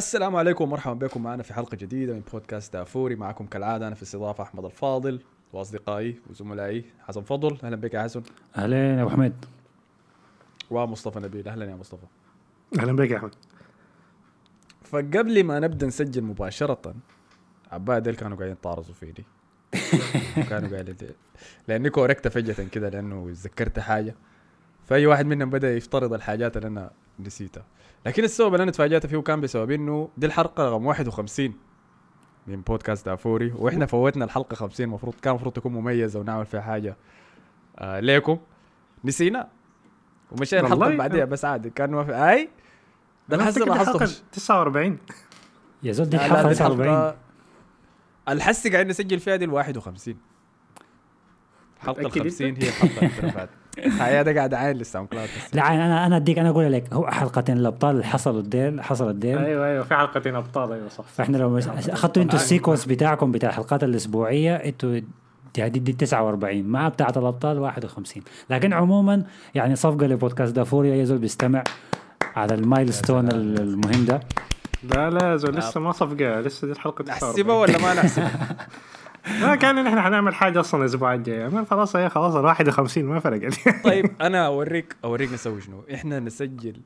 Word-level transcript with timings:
السلام 0.00 0.36
عليكم 0.36 0.64
ومرحبا 0.64 1.06
بكم 1.06 1.22
معنا 1.22 1.42
في 1.42 1.54
حلقة 1.54 1.76
جديدة 1.76 2.14
من 2.14 2.22
بودكاست 2.32 2.72
دافوري. 2.72 3.16
معكم 3.16 3.46
كالعادة 3.46 3.86
أنا 3.86 3.94
في 3.94 4.02
استضافه 4.02 4.44
أحمد 4.44 4.64
الفاضل 4.64 5.20
وأصدقائي 5.52 6.20
وزملائي 6.30 6.84
حسن 7.00 7.22
فضل. 7.22 7.58
أهلا 7.64 7.76
بك 7.76 7.94
يا 7.94 8.02
حسن. 8.02 8.22
اهلين 8.56 8.98
يا 8.98 9.02
أبو 9.02 9.10
حميد. 9.10 9.44
ومصطفى 10.70 11.20
نبيل. 11.20 11.48
أهلا 11.48 11.70
يا 11.70 11.74
مصطفى. 11.74 12.06
أهلا 12.78 12.96
بك 12.96 13.10
يا 13.10 13.16
أحمد. 13.16 13.34
فقبل 14.82 15.44
ما 15.44 15.60
نبدأ 15.60 15.86
نسجل 15.86 16.22
مباشرة 16.22 16.94
عباد 17.72 18.02
ديل 18.02 18.14
كانوا 18.14 18.36
قاعدين 18.36 18.56
يتعرضوا 18.56 18.94
فيني. 18.94 19.24
كانوا 20.50 20.68
قاعدين 20.68 20.96
لأني 21.68 21.90
كوركت 21.90 22.28
فجأة 22.28 22.64
كده 22.68 22.88
لأنه 22.88 23.30
تذكرت 23.30 23.78
حاجة. 23.78 24.14
فأي 24.86 25.06
واحد 25.06 25.26
منهم 25.26 25.50
بدأ 25.50 25.76
يفترض 25.76 26.12
الحاجات 26.12 26.56
اللي 26.56 26.68
أنا 26.68 26.90
نسيتها 27.26 27.64
لكن 28.06 28.24
السبب 28.24 28.52
اللي 28.52 28.62
أنا 28.62 28.70
تفاجأت 28.72 29.06
فيه 29.06 29.18
كان 29.18 29.40
بسبب 29.40 29.70
إنه 29.70 30.08
دي 30.16 30.26
الحلقة 30.26 30.70
رقم 30.70 30.86
51 30.86 31.54
من 32.46 32.60
بودكاست 32.60 33.06
دافوري 33.06 33.52
وإحنا 33.56 33.86
فوتنا 33.86 34.24
الحلقة 34.24 34.54
50 34.54 34.86
المفروض 34.86 35.14
كان 35.14 35.30
المفروض 35.30 35.54
تكون 35.54 35.72
مميزة 35.72 36.20
ونعمل 36.20 36.46
فيها 36.46 36.60
حاجة 36.60 36.96
آه 37.78 38.00
ليكم 38.00 38.38
نسينا. 39.04 39.48
ومشينا 40.32 40.62
الحلقة 40.62 40.86
اللي 40.86 40.98
بعديها 40.98 41.24
بس 41.24 41.44
عادي 41.44 41.70
كان 41.70 41.90
ما 41.90 42.04
في 42.04 42.12
أي؟ 42.30 42.48
ده 43.28 43.36
الحسن 43.36 43.68
لاحظته. 43.68 44.06
49 44.32 44.98
يا 45.82 45.92
زول 45.92 46.08
دي 46.08 46.16
الحلقة 46.16 46.52
49 46.52 47.14
الحسي 48.28 48.70
قاعد 48.70 48.86
نسجل 48.86 49.20
فيها 49.20 49.36
دي 49.36 49.44
ال 49.44 49.50
51 49.52 50.16
الحلقة 51.76 52.00
ال 52.00 52.12
50 52.12 52.46
هي 52.46 52.68
الحلقة 52.68 52.98
اللي 52.98 53.32
فاتت 53.32 53.50
هيا 54.00 54.22
ده 54.22 54.34
قاعد 54.34 54.54
عاين 54.54 54.76
لل 54.76 55.08
SoundCloud 55.08 55.28
لا 55.52 55.74
أنا 55.74 56.06
أنا 56.06 56.16
اديك 56.16 56.38
أنا 56.38 56.48
أقول 56.50 56.72
لك 56.72 56.92
هو 56.92 57.06
حلقتين 57.06 57.56
الأبطال 57.56 57.90
اللي 57.90 58.04
حصلوا 58.04 58.40
الديل 58.40 58.82
حصل 58.82 59.10
الديل 59.10 59.38
أيوه 59.38 59.66
أيوه 59.66 59.84
في 59.84 59.94
حلقتين 59.94 60.34
أبطال 60.34 60.72
أيوه 60.72 60.88
صح. 60.88 61.04
فإحنا 61.04 61.36
لو 61.36 61.58
أخذتوا 61.58 62.22
أنتوا 62.22 62.38
ال 62.38 62.43
sequence 62.43 62.86
بتاعكم 62.86 63.32
بتاع 63.32 63.48
الحلقات 63.48 63.84
الأسبوعية 63.84 64.54
أنتوا 64.56 65.00
دي 65.54 65.68
دي, 65.68 65.78
دي 65.78 65.92
49 65.92 66.62
مع 66.62 66.88
بتاعه 66.88 67.12
الأبطال 67.16 67.58
51 67.58 68.22
لكن 68.50 68.72
عموما 68.72 69.22
يعني 69.54 69.76
صفقة 69.76 70.06
لبودكاست 70.06 70.56
دافوريا 70.56 70.94
يزول 70.94 71.18
بيستمع 71.18 71.64
على 72.36 72.54
ال 72.54 72.61
milestone 72.61 73.28
المهم 73.32 74.04
ده. 74.04 74.20
لا 74.82 75.10
لا 75.10 75.36
زول 75.36 75.56
لسه 75.56 75.80
ما 75.80 75.92
صفقة 75.92 76.40
لسه 76.40 76.66
دي 76.66 76.72
الحلقة 76.72 77.04
نحسبها 77.08 77.54
ولا 77.54 77.78
ما 77.78 77.94
نحسبها؟ 77.94 78.56
ما 79.40 79.54
كان 79.54 79.84
نحن 79.84 80.00
حنعمل 80.00 80.34
حاجة 80.34 80.60
أصلا 80.60 80.80
الأسبوع 80.80 81.14
الجاي. 81.14 81.64
خلاص 81.64 81.96
هي 81.96 82.08
خلاص 82.08 82.34
ال 82.34 82.44
51 82.44 83.04
ما 83.04 83.20
فرقت 83.20 83.54
طيب 83.84 84.10
أنا 84.20 84.46
أوريك 84.46 84.96
أوريك 85.04 85.32
نسوي 85.32 85.60
شنو. 85.60 85.84
إحنا 85.94 86.20
نسجل. 86.20 86.80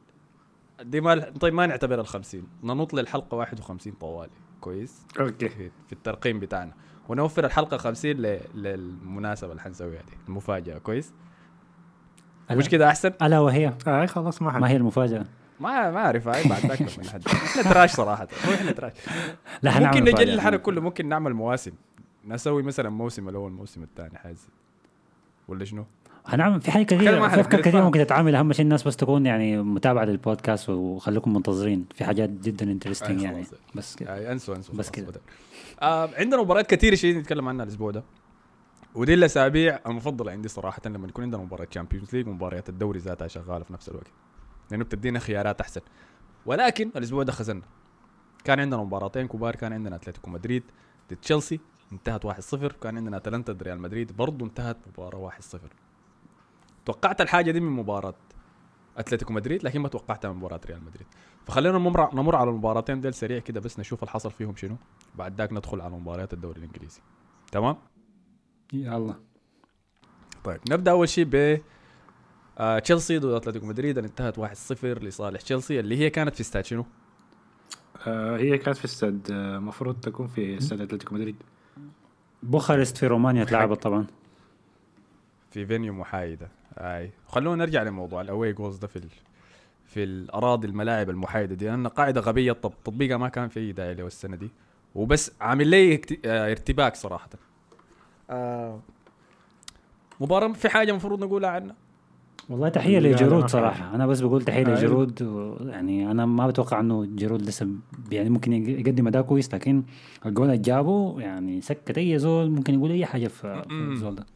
دي 0.82 1.00
ما 1.00 1.20
طيب 1.20 1.54
ما 1.54 1.66
نعتبر 1.66 2.00
ال 2.00 2.06
50 2.06 2.42
ننط 2.62 2.94
للحلقة 2.94 3.36
51 3.36 3.92
طوالي. 3.92 4.32
كويس؟ 4.60 5.06
okay. 5.20 5.48
في 5.48 5.92
الترقيم 5.92 6.40
بتاعنا. 6.40 6.72
ونوفر 7.08 7.44
الحلقة 7.44 7.76
50 7.76 8.10
للمناسبة 8.54 9.50
اللي 9.50 9.62
حنسويها 9.62 10.02
دي 10.02 10.12
المفاجأة. 10.28 10.78
كويس؟ 10.78 11.12
مش 12.50 12.68
كده 12.68 12.88
أحسن؟ 12.88 13.12
ألا 13.22 13.40
وهي؟ 13.40 13.72
اي 13.86 14.06
خلاص 14.06 14.42
ما 14.42 14.50
حد. 14.52 14.60
ما 14.60 14.68
هي 14.68 14.76
المفاجأة. 14.76 15.24
ما 15.60 15.90
ما 15.90 16.04
أعرف 16.04 16.28
هاي 16.28 16.48
بعد 16.48 16.66
ذاك 16.66 16.82
من 16.82 17.08
حد. 17.12 17.22
إحنا 17.28 17.62
trash 17.62 17.90
صراحة. 17.90 18.28
إحنا 18.54 18.72
trash. 18.72 18.92
لا 19.62 19.80
ممكن 19.80 20.04
نخلي 20.04 20.30
الحلقة 20.30 20.56
كله 20.56 20.80
ممكن 20.80 21.08
نعمل 21.08 21.34
مواسم. 21.34 21.72
نسوي 22.26 22.62
مثلا 22.62 22.88
موسم 22.88 23.28
الأول 23.28 23.50
الموسم 23.50 23.82
الثاني 23.82 24.18
حاجة 24.18 24.36
ولا 25.48 25.64
شنو؟ 25.64 25.84
هنعمل 26.26 26.60
في 26.60 26.70
حاجة 26.70 26.82
كثيره 26.82 27.28
في 27.28 27.40
أفكار 27.40 27.60
كثيرة 27.60 27.84
ممكن 27.84 28.00
تتعامل. 28.06 28.34
أهم 28.34 28.52
شيء 28.52 28.64
الناس 28.64 28.82
بس 28.82 28.96
تكون 28.96 29.26
يعني 29.26 29.62
متابعة 29.62 30.04
للبودكاست 30.04 30.68
وخليكم 30.68 31.34
منتظرين. 31.34 31.86
في 31.94 32.04
حاجات 32.04 32.30
جدا 32.30 32.70
interesting 32.72 33.22
يعني. 33.22 33.44
بس 33.74 33.96
كده. 33.96 34.32
أنسوا 34.32 34.56
أنسوا 34.56 34.74
بس 34.74 34.90
كده. 34.90 35.20
آه 35.82 36.10
عندنا 36.14 36.42
مباريات 36.42 36.66
كثيرة 36.74 36.94
شيء 36.94 37.18
نتكلم 37.18 37.48
عنها 37.48 37.64
الأسبوع 37.64 37.90
ده. 37.90 38.04
ودي 38.94 39.14
الأسابيع 39.14 39.78
المفضلة 39.86 40.32
عندي 40.32 40.48
صراحة 40.48 40.82
لما 40.86 41.08
يكون 41.08 41.24
عندنا 41.24 41.42
مباراة 41.42 41.64
Champions 41.64 42.14
League 42.14 42.28
ومباريات 42.28 42.68
الدوري 42.68 42.98
ذاتها 42.98 43.28
شغالة 43.28 43.64
في 43.64 43.72
نفس 43.72 43.88
الوقت. 43.88 44.06
لأنه 44.70 44.84
بتدينا 44.84 45.18
خيارات 45.18 45.60
أحسن. 45.60 45.80
ولكن 46.46 46.90
الأسبوع 46.96 47.22
ده 47.22 47.32
خزنا 47.32 47.62
كان 48.44 48.60
عندنا 48.60 48.82
مباراتين 48.82 49.28
كبار 49.28 49.56
كان 49.56 49.72
عندنا 49.72 49.96
أتلتيكو 49.96 50.30
مدريد 50.30 50.62
ضد 51.10 51.16
تشيلسي. 51.16 51.60
انتهت 51.92 52.26
1-0 52.26 52.72
كان 52.80 52.96
عندنا 52.96 53.16
أتلانتا 53.16 53.56
ريال 53.62 53.78
مدريد 53.80 54.16
برضه 54.16 54.44
انتهت 54.44 54.76
مباراة 54.88 55.30
1-0 55.30 55.58
توقعت 56.86 57.20
الحاجة 57.20 57.50
دي 57.50 57.60
من 57.60 57.70
مباراة 57.70 58.14
أتلتيكو 58.96 59.32
مدريد 59.32 59.64
لكن 59.64 59.80
ما 59.80 59.88
توقعتها 59.88 60.32
من 60.32 60.36
مباراة 60.36 60.60
ريال 60.66 60.84
مدريد. 60.84 61.06
فخلينا 61.46 61.78
نمر 61.78 62.14
نمر 62.14 62.36
على 62.36 62.50
المباراتين 62.50 63.00
ديل 63.00 63.14
سريع 63.14 63.38
كده 63.38 63.60
بس 63.60 63.78
نشوف 63.78 64.02
اللي 64.02 64.10
حصل 64.10 64.30
فيهم 64.30 64.56
شنو. 64.56 64.76
بعد 65.14 65.38
ذاك 65.38 65.52
ندخل 65.52 65.80
على 65.80 65.94
مباريات 65.94 66.32
الدوري 66.32 66.58
الإنجليزي. 66.58 67.00
تمام؟ 67.52 67.76
يلا. 68.72 69.14
طيب 70.44 70.60
نبدأ 70.70 70.90
أول 70.90 71.08
شيء 71.08 71.24
ب 71.24 71.60
آه 72.58 72.78
تشيلسي 72.78 73.18
ضد 73.18 73.32
أتلتيكو 73.32 73.66
مدريد. 73.66 73.98
اللي 73.98 74.08
انتهت 74.08 74.40
1-0 74.40 74.84
لصالح 74.84 75.40
تشيلسي 75.40 75.80
اللي 75.80 75.96
هي 75.98 76.10
كانت 76.10 76.34
في 76.34 76.40
استاد 76.40 76.64
شنو؟ 76.64 76.86
آه 78.06 78.36
هي 78.36 78.58
كانت 78.58 78.76
في 78.76 78.84
استاد 78.84 79.30
المفروض 79.30 79.96
آه 79.96 80.00
تكون 80.00 80.26
في 80.26 80.58
استاد 80.58 80.80
أتلتيكو 80.80 81.14
مدريد. 81.14 81.36
بوخارست 82.44 82.96
في 82.96 83.06
رومانيا 83.06 83.44
تلعبت 83.44 83.82
طبعا. 83.82 84.06
في 85.50 85.66
venue 85.66 85.92
محايدة. 85.92 86.48
أي. 86.78 87.10
خلونا 87.28 87.64
نرجع 87.64 87.82
لموضوع 87.82 88.20
ال 88.20 88.52
away 88.52 88.63
goals 88.63 88.76
ده 88.76 88.86
في 88.86 88.96
ال... 88.96 89.08
في 89.86 90.04
الأراضي 90.04 90.66
الملاعب 90.66 91.10
المحايدة 91.10 91.54
دي 91.54 91.64
لأن 91.66 91.86
قاعدة 91.86 92.20
غبية 92.20 92.52
تطبيقها 92.52 93.16
ما 93.16 93.28
كان 93.28 93.48
في 93.48 93.60
اي 93.60 93.72
داعي 93.72 93.94
له 93.94 94.06
السنة 94.06 94.36
دي. 94.36 94.50
وبس 94.94 95.32
عامل 95.40 95.66
لي 95.68 96.00
آه، 96.24 96.50
ارتباك 96.50 96.96
صراحة. 96.96 97.28
آه. 98.30 98.80
مباراة 100.20 100.52
في 100.52 100.68
حاجة 100.68 100.90
المفروض 100.90 101.24
نقولها 101.24 101.50
عنها؟ 101.50 101.74
والله 102.48 102.68
تحية 102.68 102.98
لجيرود 102.98 103.48
صراحة. 103.48 103.94
أنا 103.94 104.06
بس 104.06 104.20
بقول 104.20 104.42
تحية 104.42 104.66
أيوه. 104.66 104.78
لجيرود 104.78 105.20
يعني 105.66 106.10
أنا 106.10 106.26
ما 106.26 106.46
بتوقع 106.46 106.80
إنه 106.80 107.04
جيرود 107.04 107.42
لسه 107.42 107.68
يعني 108.12 108.30
ممكن 108.30 108.52
يقدم 108.52 109.06
أداء 109.06 109.22
كويس 109.22 109.54
لكن 109.54 109.82
الجول 110.26 110.46
اللي 110.46 110.58
جابه 110.58 111.20
يعني 111.20 111.60
سكت 111.60 111.98
أي 111.98 112.18
زول 112.18 112.50
ممكن 112.50 112.74
يقول 112.74 112.90
أي 112.90 113.06
حاجة 113.06 113.26
في, 113.28 113.62
في 113.68 113.92
الزول 113.92 114.14
ده. 114.14 114.26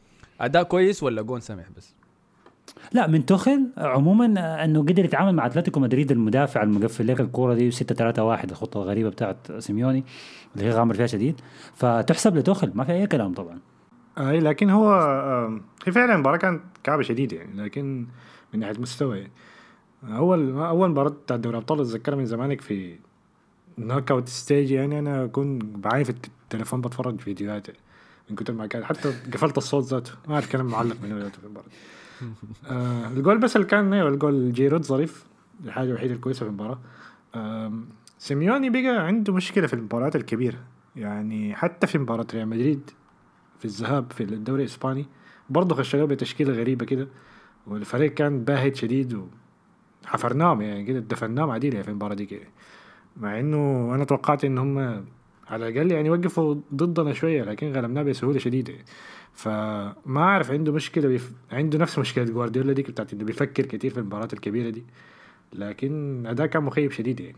أداء 0.40 0.62
كويس 0.62 1.02
ولا 1.02 1.22
جون 1.22 1.40
سمح 1.40 1.64
بس؟ 1.76 1.94
لا 2.92 3.06
من 3.06 3.26
توخل 3.26 3.66
عموما 3.76 4.64
إنه 4.64 4.80
قدر 4.80 5.04
يتعامل 5.04 5.34
مع 5.34 5.46
أتلتيكو 5.46 5.80
مدريد 5.80 6.12
المدافع 6.12 6.62
المقفل 6.62 7.06
لك 7.06 7.20
الكورة 7.20 7.54
دي 7.54 7.70
6 7.70 7.94
3 7.94 8.24
1 8.24 8.50
الخطه 8.50 8.82
الغريبة 8.82 9.08
بتاعت 9.10 9.36
سيميوني 9.58 10.04
اللي 10.56 10.66
هي 10.66 10.70
غامر 10.70 10.94
فيها 10.94 11.06
شديد. 11.06 11.40
فتحسب 11.74 12.36
لتوخل 12.36 12.70
ما 12.74 12.84
في 12.84 12.92
أي 12.92 13.06
كلام 13.06 13.34
طبعا. 13.34 13.58
اي 14.18 14.40
لكن 14.40 14.70
هو 14.70 14.92
هي 15.86 15.92
فعلا 15.92 16.14
المباراه 16.14 16.36
كانت 16.36 16.62
كعبة 16.84 17.02
شديدة 17.02 17.36
يعني 17.36 17.62
لكن 17.62 18.06
من 18.54 18.60
ناحية 18.60 18.80
مستوى 18.80 19.18
يعني 19.18 19.32
أول 20.04 20.58
أول 20.58 20.90
مباراة 20.90 21.08
بتاع 21.08 21.36
دوري 21.36 21.56
الأبطال 21.56 21.80
أتذكرها 21.80 22.16
من 22.16 22.26
زمانك 22.26 22.60
في 22.60 22.98
knockout 23.78 24.28
stage 24.28 24.70
يعني 24.70 24.98
أنا 24.98 25.24
اكون 25.24 25.58
بعاني 25.58 26.04
في 26.04 26.10
التليفون 26.10 26.80
بتفرج 26.80 27.20
فيديوهات 27.20 27.66
من 28.30 28.36
كتر 28.36 28.52
ما 28.52 28.66
كان 28.66 28.84
حتى 28.84 29.12
قفلت 29.32 29.58
الصوت 29.58 29.84
ذاته 29.84 30.12
ما 30.28 30.34
أعرف 30.34 30.52
كلام 30.52 30.66
معلق 30.66 30.96
من 31.02 31.18
ذاته 31.18 31.38
في 31.38 31.44
المباراة. 31.44 31.66
آه 32.70 33.08
الجول 33.08 33.38
بس 33.38 33.56
اللي 33.56 33.66
كان 33.66 33.92
أيوه 33.92 34.08
الجول 34.08 34.52
جيرود 34.52 34.84
ظريف 34.84 35.24
الحاجة 35.64 35.88
الوحيدة 35.88 36.14
الكويسة 36.14 36.38
في 36.38 36.46
المباراة. 36.46 36.78
آه 37.34 37.72
سيميوني 38.18 38.70
بقى 38.70 39.06
عنده 39.06 39.32
مشكلة 39.32 39.66
في 39.66 39.74
المباريات 39.74 40.16
الكبيرة 40.16 40.58
يعني 40.96 41.54
حتى 41.54 41.86
في 41.86 41.98
مباراة 41.98 42.26
ريال 42.34 42.48
مدريد 42.48 42.90
في 43.58 43.64
الذهاب 43.64 44.12
في 44.12 44.22
الدوري 44.22 44.62
الإسباني. 44.62 45.06
برضه 45.50 45.74
خشوا 45.74 46.06
بتشكيلة 46.06 46.52
غريبة 46.52 46.86
كده 46.86 47.08
والفريق 47.66 48.14
كان 48.14 48.44
باهت 48.44 48.76
شديد 48.76 49.20
وحفرناهم 50.04 50.62
يعني 50.62 50.84
كده 50.84 50.98
دفناهم 51.00 51.50
عديل 51.50 51.72
يعني 51.72 51.84
في 51.84 51.90
المباراة 51.90 52.14
دي 52.14 52.26
كده. 52.26 52.46
مع 53.16 53.40
إنه 53.40 53.90
أنا 53.94 54.04
توقعت 54.04 54.44
إن 54.44 54.58
هم 54.58 54.78
على 55.48 55.68
الأقل 55.68 55.92
يعني 55.92 56.10
وقفوا 56.10 56.54
ضدنا 56.74 57.12
شوية 57.12 57.42
لكن 57.42 57.72
غلبناه 57.72 58.02
بسهولة 58.02 58.38
شديدة. 58.38 58.74
فما 59.32 60.20
أعرف 60.20 60.50
عنده 60.50 60.72
مشكلة 60.72 61.08
بيف... 61.08 61.32
عنده 61.52 61.78
نفس 61.78 61.98
مشكلة 61.98 62.24
جوارديولا 62.24 62.72
دي 62.72 62.82
بتاعت 62.82 63.12
إنه 63.12 63.24
بيفكر 63.24 63.66
كثير 63.66 63.90
في 63.90 64.00
المباريات 64.00 64.32
الكبيرة 64.32 64.70
دي. 64.70 64.84
لكن 65.52 66.24
أداء 66.26 66.46
كان 66.46 66.62
مخيب 66.62 66.90
شديد 66.90 67.20
يعني. 67.20 67.36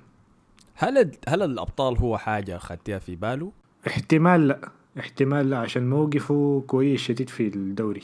هل 0.75 1.11
هل 1.29 1.43
الأبطال 1.43 1.99
هو 1.99 2.19
حاجة 2.19 2.57
اخذتها 2.57 2.99
في 2.99 3.17
باله؟ 3.17 3.53
احتمال 3.87 4.49
لا. 4.49 4.80
احتمال 4.99 5.51
لا 5.51 5.59
عشان 5.59 5.91
موقفه 5.91 6.65
كويس 6.67 7.01
شديد 7.01 7.29
في 7.29 7.47
الدوري. 7.47 8.03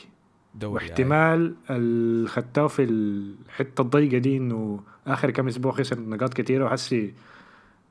دوري 0.55 0.75
واحتمال 0.75 1.55
اللي 1.71 2.69
في 2.69 2.83
الحتة 2.83 3.83
الضيقة 3.83 4.19
دي 4.19 4.37
إنه 4.37 4.81
آخر 5.07 5.31
كم 5.31 5.49
أسبوع 5.49 5.73
خسر 5.73 6.01
نقاط 6.01 6.35
كثيره 6.35 6.65
وحسي 6.65 7.15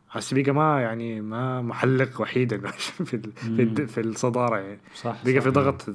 حسي 0.10 0.44
بقى 0.44 0.52
ما 0.54 0.82
يعني 0.82 1.22
ما 1.22 1.62
محلق 1.62 2.22
وحيد 2.22 2.68
في 3.06 3.22
في, 3.36 3.88
في 3.88 4.02
الصدارة 4.02 4.58
يعني. 4.58 4.80
صح 4.96 5.16
بقى 5.26 5.42
في 5.42 5.50
ضغط 5.50 5.86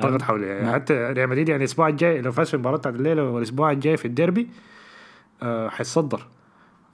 ضغط 0.00 0.22
حوله 0.22 0.46
يعني. 0.46 0.72
حتى 0.72 0.94
ريال 0.94 1.28
مدريد 1.28 1.48
يعني 1.48 1.64
الأسبوع 1.64 1.88
الجاي 1.88 2.20
لو 2.20 2.32
فاز 2.32 2.48
في 2.48 2.54
المباراه 2.54 2.76
بتاعت 2.76 2.94
الليلة 2.94 3.30
والاسبوع 3.30 3.72
الجاي 3.72 3.96
في 3.96 4.04
الديربي 4.04 4.48
آه 5.42 5.68
حيتصدر. 5.68 6.26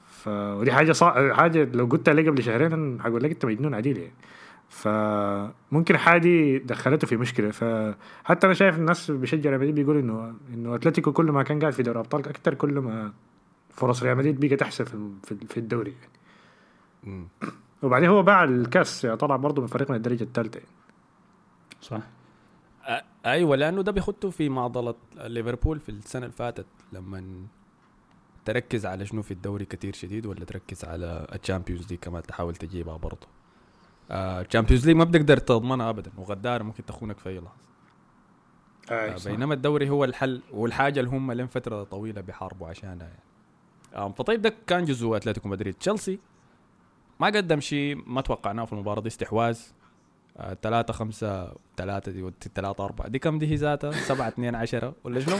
ف 0.06 0.28
ودي 0.28 0.72
حاجة 0.72 0.92
صع... 0.92 1.34
حاجة 1.34 1.68
لو 1.72 1.86
قلت 1.86 2.08
لي 2.08 2.28
قبل 2.28 2.42
شهرين 2.42 3.02
حقول 3.02 3.22
لك 3.22 3.30
أنت 3.30 3.44
مجنون 3.44 3.74
عديل 3.74 3.96
يعني. 3.96 4.12
فممكن 4.74 5.96
حاجة 5.96 6.58
دخلته 6.58 7.06
في 7.06 7.16
مشكلة 7.16 7.50
فحتى 7.50 8.46
أنا 8.46 8.54
شايف 8.54 8.78
الناس 8.78 9.10
بيشجع 9.10 9.50
ريال 9.50 9.60
مدريد 9.60 9.74
بيقول 9.74 9.98
انه 9.98 10.34
إنه 10.54 10.74
أتلتيكو 10.74 11.12
كل 11.12 11.24
ما 11.24 11.42
كان 11.42 11.60
قاعد 11.60 11.72
في 11.72 11.82
دوري 11.82 11.98
ابطال 11.98 12.28
أكثر 12.28 12.54
كل 12.54 12.78
ما 12.78 13.12
فرص 13.70 14.02
ريال 14.02 14.16
مدريد 14.16 14.40
بقت 14.46 14.62
أحسن 14.62 14.84
في 14.84 15.10
في- 15.24 15.46
في 15.46 15.56
الدوري 15.60 15.94
يعني. 17.04 17.28
وبعدين 17.82 18.08
هو 18.08 18.22
باع 18.22 18.44
الكاس 18.44 19.04
يعني 19.04 19.16
طلع 19.16 19.36
برضه 19.36 19.62
من 19.62 19.68
فريق 19.68 19.90
من 19.90 19.96
الدرجة 19.96 20.22
الثالثة 20.22 20.58
يعني. 20.58 20.70
صح 21.80 22.00
أ- 22.84 23.04
أيوه 23.26 23.56
لأنه 23.56 23.82
ده 23.82 23.92
بيخطوا 23.92 24.30
في 24.30 24.48
معضلة 24.48 24.94
ليفربول 25.16 25.80
في 25.80 25.88
السنة 25.88 26.22
اللي 26.26 26.36
فاتت 26.36 26.66
لما 26.92 27.24
تركز 28.44 28.86
على 28.86 29.06
شنو 29.06 29.22
في 29.22 29.30
الدوري 29.30 29.64
كتير 29.64 29.94
شديد 29.94 30.26
ولا 30.26 30.44
تركز 30.44 30.84
على 30.84 31.26
ال 31.34 31.40
Champions 31.40 31.90
League 31.90 31.98
كمان 31.98 32.22
تحاول 32.22 32.54
تجيبها 32.56 32.96
برضه 32.96 33.26
ال 34.10 34.18
Champions 34.18 34.86
League 34.86 34.96
ما 34.96 35.04
بتقدر 35.04 35.36
تضمنها 35.36 35.90
ابدا 35.90 36.10
وغدار 36.18 36.62
ممكن 36.62 36.84
تخونك 36.86 37.18
في 37.18 37.28
أي 37.28 37.38
لحظة. 37.40 37.64
آه، 38.90 39.16
بينما 39.24 39.54
الدوري 39.54 39.90
هو 39.90 40.04
الحل 40.04 40.42
والحاجة 40.52 41.00
اللي 41.00 41.10
هم 41.10 41.32
لين 41.32 41.46
فترة 41.46 41.82
طويلة 41.84 42.20
بيحاربوا 42.20 42.68
عشانها 42.68 43.06
يعني. 43.06 44.04
آم، 44.06 44.12
فطيب 44.12 44.42
ده 44.42 44.54
كان 44.66 44.84
جزء 44.84 45.16
أتلتيكو 45.16 45.48
مدريد. 45.48 45.74
تشيلسي 45.74 46.18
ما 47.20 47.26
قدم 47.26 47.60
شيء 47.60 48.02
ما 48.06 48.20
توقعناه 48.20 48.64
في 48.64 48.72
المباراة 48.72 49.00
دي 49.00 49.08
استحواذ. 49.08 49.58
آه، 50.36 50.56
ثلاثة 50.62 50.92
خمسة 50.92 51.52
ثلاثة 51.76 52.12
دي 52.12 52.22
ودي 52.22 52.36
ثلاثة 52.54 52.84
أربعة. 52.84 53.08
دي 53.08 53.18
كم 53.18 53.38
دي 53.38 53.46
هي 53.46 53.54
ذاتها؟ 53.54 53.90
سبعة 53.92 54.28
اثنين 54.28 54.54
عشرة 54.54 54.94
ولا 55.04 55.20
شنو؟ 55.20 55.36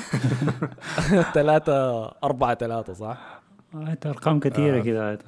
ثلاثة 1.35 2.05
أربعة 2.25 2.55
ثلاثة 2.55 2.93
صح؟ 2.93 3.41
آه، 3.75 3.99
أرقام 4.07 4.41
كثيرة 4.41 4.79
آه. 4.79 4.83
كده. 4.83 5.13
آه، 5.13 5.19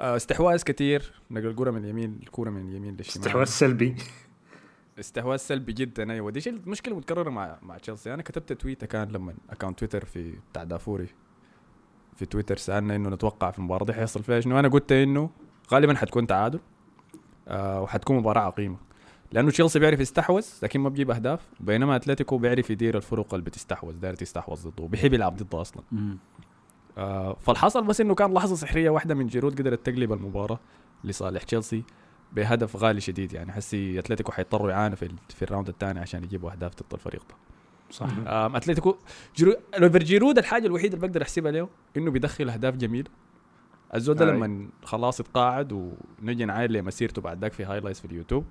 استحواذ 0.00 0.62
كتير. 0.62 1.12
نقل 1.30 1.46
الكرة 1.46 1.70
من 1.70 1.84
اليمين 1.84 2.18
الكرة 2.22 2.50
من 2.50 2.68
اليمين 2.68 2.96
للشمال. 2.96 3.26
استحواذ 3.26 3.46
سلبي. 3.46 3.96
استحواذ 5.00 5.36
سلبي 5.36 5.72
جدا 5.72 6.12
أيوه. 6.12 6.30
دي 6.30 6.40
شيء 6.40 6.60
مشكلة 6.66 6.96
متكررة 6.96 7.30
مع 7.30 7.58
مع 7.62 7.78
تشيلسي. 7.78 8.14
أنا 8.14 8.22
كتبت 8.22 8.52
تويتة 8.52 8.86
كان 8.86 9.08
لما 9.08 9.34
اكونت 9.50 9.78
تويتر 9.78 10.04
في 10.04 10.34
بتاع 10.52 10.64
دافوري 10.64 11.08
في 12.16 12.26
تويتر 12.26 12.56
سألنا 12.56 12.96
إنه 12.96 13.08
نتوقع 13.08 13.50
في 13.50 13.58
المباراة 13.58 13.84
دي 13.84 13.92
حيحصل 13.92 14.22
فيها 14.22 14.40
شنو. 14.40 14.58
أنا 14.58 14.68
قلت 14.68 14.92
إنه 14.92 15.30
غالبا 15.72 15.94
حتكون 15.94 16.26
تعادل 16.26 16.60
آه 17.48 17.82
وحتكون 17.82 18.16
مباراة 18.16 18.42
عقيمة. 18.42 18.76
لأنه 19.32 19.50
تشيلسي 19.50 19.78
بيعرف 19.78 20.00
يستحوذ 20.00 20.46
لكن 20.62 20.80
ما 20.80 20.88
بيجيب 20.88 21.10
أهداف. 21.10 21.40
بينما 21.60 21.96
أتلتيكو 21.96 22.38
بيعرف 22.38 22.70
يدير 22.70 22.96
الفرق 22.96 23.34
اللي 23.34 23.44
بتستحوذ 23.44 24.00
داير 24.00 24.14
تستحوذ 24.14 24.68
ضده 24.68 24.84
وبيحب 24.84 25.14
يلعب 25.14 25.36
ضده 25.36 25.60
أصلا. 25.60 25.82
مم. 25.92 26.18
آه 26.98 27.36
فالحصل 27.40 27.84
بس 27.84 28.00
إنه 28.00 28.14
كان 28.14 28.34
لحظة 28.34 28.54
سحرية 28.54 28.90
واحدة 28.90 29.14
من 29.14 29.26
جيرود 29.26 29.58
قدرت 29.60 29.86
تقلب 29.86 30.12
المباراة 30.12 30.60
لصالح 31.04 31.42
تشيلسي 31.42 31.84
بهدف 32.32 32.76
غالي 32.76 33.00
شديد. 33.00 33.32
يعني 33.32 33.52
حسي 33.52 33.98
أتلتيكو 33.98 34.32
حيضطروا 34.32 34.70
يعانوا 34.70 34.96
في, 34.96 35.10
في 35.28 35.42
ال 35.42 35.46
round 35.46 35.68
الثاني 35.68 36.00
عشان 36.00 36.24
يجيبوا 36.24 36.50
أهداف 36.52 36.72
ضد 36.74 36.94
الفريق 36.94 37.22
ده. 37.28 37.34
صح 37.90 38.08
أتلتيكو 38.26 38.96
جيرو 39.36 39.54
لوفر 39.78 39.98
جيرود 39.98 40.38
الحاجة 40.38 40.66
الوحيدة 40.66 40.96
اللي 40.96 41.06
بقدر 41.06 41.22
أحسبها 41.22 41.52
له 41.52 41.68
إنه 41.96 42.10
بيدخل 42.10 42.48
أهداف 42.48 42.76
جميلة. 42.76 43.08
الزول 43.94 44.14
ده 44.14 44.24
أي. 44.24 44.30
لما 44.30 44.68
خلاص 44.84 45.20
اتقاعد 45.20 45.72
ونجي 46.22 46.44
نعاين 46.44 46.70
لمسيرته 46.70 47.22
بعد 47.22 47.40
ذاك 47.40 47.52
في 47.52 47.64
highlights 47.64 48.00
في 48.00 48.04
اليوتيوب 48.04 48.44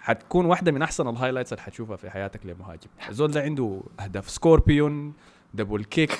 حتكون 0.00 0.46
واحدة 0.46 0.72
من 0.72 0.82
أحسن 0.82 1.08
ال 1.08 1.12
highlights 1.12 1.52
اللي 1.52 1.62
حتشوفها 1.62 1.96
في 1.96 2.10
حياتك 2.10 2.46
لمهاجم. 2.46 2.88
الزول 3.08 3.30
ده 3.30 3.42
عنده 3.42 3.82
أهداف. 4.00 4.30
scorpion 4.30 5.12
double 5.54 5.84
kick 5.84 6.18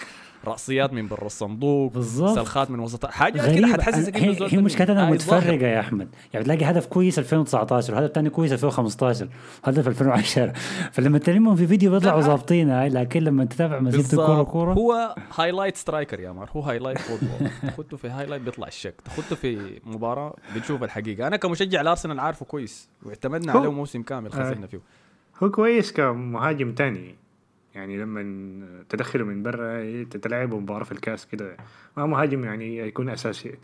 رأسيات 0.49 0.93
من 0.93 1.09
برا 1.09 1.27
الصندوق 1.27 1.93
بالظبط. 1.93 2.35
سلخات 2.35 2.71
من 2.71 2.81
وسط 2.81 3.07
حاجات 3.07 3.43
كده 3.43 3.53
غريب. 3.53 3.73
حتحسسك 3.73 4.17
إنه 4.17 4.47
هي, 4.47 4.57
مشكلتنا 4.57 5.11
متفرقة 5.11 5.41
ظاهر. 5.41 5.63
يا 5.63 5.81
أحمد. 5.81 6.09
يعني 6.33 6.45
بتلاقي 6.45 6.71
هدف 6.71 6.87
كويس 6.87 7.19
2019 7.19 7.95
وهدف 7.95 8.13
ثاني 8.13 8.31
كويس 8.31 8.53
2015 8.53 9.29
هدف 9.65 9.89
2010 9.89 10.53
فلما 10.93 11.19
تلمهم 11.19 11.57
في 11.57 11.67
فيديو 11.67 11.91
بيطلعوا 11.91 12.21
ظابطين 12.21 12.71
هاي 12.71 12.89
لكن 12.89 13.21
لما 13.21 13.45
تتابع 13.45 13.81
مسيرته 13.81 14.17
كوره 14.17 14.27
بالظبط. 14.27 14.49
كورة. 14.51 14.73
هو 14.73 15.15
highlight 15.37 15.77
striker 15.77 16.21
يا 16.21 16.33
man 16.33 16.47
هو 16.57 16.61
highlight 16.61 16.99
football 16.99 17.51
تاخده 17.63 17.97
في 17.97 18.09
highlight 18.09 18.43
بيطلع 18.43 18.67
الشك. 18.69 18.95
تاخده 19.05 19.37
في 19.37 19.81
مباراة 19.85 20.35
بتشوف 20.57 20.83
الحقيقة. 20.83 21.27
أنا 21.27 21.37
كمشجع 21.37 21.81
الأرسنال 21.81 22.21
عارفه 22.21 22.47
كويس 22.47 22.89
واعتمدنا 23.03 23.53
عليه 23.53 23.73
موسم 23.73 24.03
كامل 24.03 24.33
خسرنا 24.33 24.67
فيه. 24.67 24.81
هو 25.43 25.51
كويس 25.51 25.93
كمهاجم 25.93 26.73
تاني. 26.73 27.15
يعني 27.77 27.99
لما 27.99 28.23
تدخله 28.89 29.25
من 29.25 29.43
برا 29.43 30.05
تتلعب 30.05 30.55
مباراة 30.55 30.85
في 30.85 30.93
الكاس 30.93 31.27
كده. 31.27 31.57
ما 31.97 32.07
مهاجم 32.07 32.45
يعني 32.45 32.79
يكون 32.79 33.09
أساسي. 33.09 33.55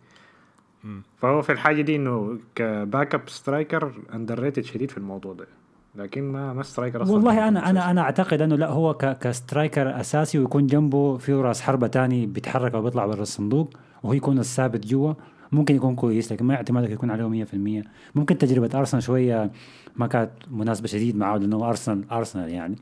فهو 1.18 1.42
في 1.42 1.52
الحاجة 1.52 1.82
دي 1.82 1.96
إنه 1.96 2.38
ك 2.54 2.63
backup 2.63 3.14
striker 3.14 3.92
underrated 4.14 4.64
شديد 4.64 4.90
في 4.90 4.98
الموضوع 4.98 5.32
ده. 5.32 5.46
لكن 5.94 6.22
ما 6.32 6.52
ما 6.52 6.62
striker 6.62 7.02
أصلا 7.02 7.14
والله 7.14 7.48
أنا 7.48 7.70
أنا 7.70 7.90
أنا 7.90 8.00
أعتقد 8.00 8.42
إنه 8.42 8.56
لا 8.56 8.68
هو 8.68 8.94
ك 8.94 9.07
striker 9.07 10.00
أساسي 10.00 10.38
ويكون 10.38 10.66
جنبه 10.66 11.16
فيه 11.16 11.34
راس 11.34 11.60
حربة 11.60 11.86
تاني 11.86 12.26
بيتحرك 12.26 12.74
أو 12.74 12.82
بيطلع 12.82 13.06
برا 13.06 13.22
الصندوق 13.22 13.70
وهو 14.02 14.12
يكون 14.12 14.38
الثابت 14.38 14.86
جوا. 14.86 15.14
ممكن 15.52 15.76
يكون 15.76 15.94
كويس 15.94 16.32
لكن 16.32 16.44
ما 16.44 16.54
اعتمادك 16.54 16.90
يكون 16.90 17.10
عليه 17.10 17.44
100% 17.44 17.86
ممكن 18.14 18.38
تجربة 18.38 18.78
أرسنال 18.78 19.02
شوية 19.02 19.50
ما 19.96 20.06
كانت 20.06 20.30
مناسبة 20.50 20.86
شديد 20.86 21.16
معاه 21.16 21.38
لأنه 21.38 21.68
ارسنال 21.68 22.10
أرسنال 22.10 22.48
يعني. 22.48 22.76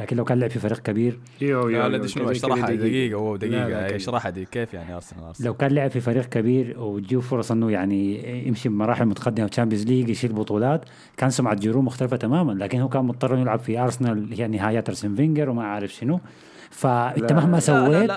لكن 0.00 0.16
لو 0.16 0.24
كان 0.24 0.40
لعب 0.40 0.50
في 0.50 0.58
فريق 0.58 0.78
كبير 0.78 1.18
يو 1.40 1.68
لا 1.68 1.78
يو. 1.78 1.86
لا 1.86 2.06
شنو 2.06 2.30
اشرحها 2.30 2.74
دقيقة. 2.74 3.16
هو 3.16 3.32
لا، 3.34 3.38
دقيقة. 3.38 3.68
لا،. 3.68 3.96
اشرحها 3.96 4.30
دي 4.30 4.44
كيف 4.44 4.74
يعني 4.74 4.94
أرسنال؟ 4.94 5.24
أرسنال. 5.24 5.46
لو 5.46 5.54
كان 5.54 5.72
لعب 5.72 5.90
في 5.90 6.00
فريق 6.00 6.24
كبير 6.24 6.80
وتجيه 6.80 7.20
فرص 7.20 7.50
إنه 7.50 7.70
يعني 7.70 8.28
يمشي 8.48 8.68
بمراحل 8.68 9.06
متقدمة 9.06 9.46
في 9.46 9.52
تشامبيونز 9.52 9.86
ليج 9.86 10.08
يشيل 10.08 10.32
بطولات 10.32 10.84
كان 11.16 11.30
سمعه 11.30 11.54
جيرو 11.54 11.82
مختلفة 11.82 12.16
تماما. 12.16 12.52
لكن 12.52 12.80
هو 12.80 12.88
كان 12.88 13.04
مضطر 13.04 13.34
إنه 13.34 13.40
يلعب 13.40 13.58
في 13.58 13.78
ارسنال 13.78 14.32
هي 14.32 14.48
نهايات 14.48 14.88
أرسن 14.88 15.14
فينجر 15.14 15.50
وما 15.50 15.64
عارف 15.64 15.92
شنو. 15.92 16.20
فأنت 16.70 17.32
لا، 17.32 17.36
مهما 17.36 17.54
لا، 17.54 17.60
سويت 17.60 18.08
لا. 18.08 18.16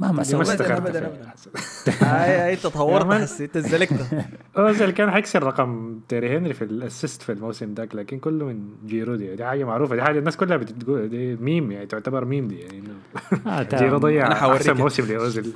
مهما 0.00 0.16
ما 0.16 0.22
سويت. 0.22 0.48
استخرت 0.48 0.70
أبداً، 0.86 1.34
فيه. 1.36 1.92
هاي 2.06 2.52
انت 2.52 2.62
تطورت. 2.62 3.22
حسيت 3.22 3.58
زلكت 3.58 4.06
اوزيل 4.58 4.90
كان 4.90 5.10
حيكسر 5.10 5.42
رقم 5.42 6.00
تيري 6.08 6.36
هنري 6.38 6.54
في 6.54 6.64
الأسيست 6.64 7.22
في 7.22 7.32
الموسم 7.32 7.74
ذاك 7.74 7.94
لكن 7.94 8.18
كله 8.18 8.46
من 8.46 8.74
جيرو 8.86 9.16
دي. 9.16 9.36
دي 9.36 9.44
حاجة 9.44 9.64
معروفة. 9.64 9.94
دي 9.96 10.02
حاجة 10.02 10.18
الناس 10.18 10.36
كلها 10.36 10.56
بتقول 10.56 11.08
دي 11.08 11.36
ميم 11.36 11.72
يعني 11.72 11.86
تعتبر 11.86 12.24
ميم 12.24 12.48
دي 12.48 12.58
يعني. 12.58 12.78
إنه 12.78 12.94
آه، 13.46 13.62
جيرو. 13.78 13.98
ضيع. 13.98 14.32
أحسن 14.32 14.76
موسم 14.76 15.04
لاوزيل 15.12 15.52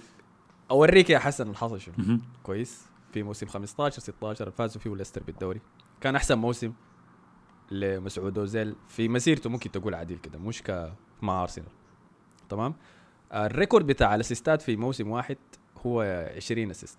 أوريك 0.71 1.11
يا 1.11 1.19
حسن 1.19 1.45
اللي 1.45 1.57
حصل 1.57 1.81
شنو. 1.81 1.95
كويس. 2.43 2.87
في 3.13 3.23
موسم 3.23 3.47
15 3.47 4.01
16 4.01 4.51
فازوا 4.51 4.81
فيه 4.83 4.97
ليستر 4.97 5.23
بالدوري. 5.23 5.61
كان 6.01 6.17
أحسن 6.17 6.39
موسم 6.39 6.73
لمسعود 7.71 8.39
أوزيل. 8.39 8.75
في 8.89 9.09
مسيرته 9.09 9.51
ممكن 9.51 9.71
تقول 9.71 9.95
عديل 9.95 10.19
كده 10.19 10.39
مش 10.39 10.63
ك 10.63 10.93
مع 11.23 11.43
أرسنال. 11.43 11.67
تمام؟ 12.49 12.75
ال 13.35 13.42
record 13.42 13.87
بتاع 13.87 14.15
ال 14.15 14.21
assistات 14.21 14.63
في 14.63 14.77
موسم 14.77 15.11
واحد 15.11 15.37
هو 15.87 16.29
20 16.37 16.71
assist 16.71 16.99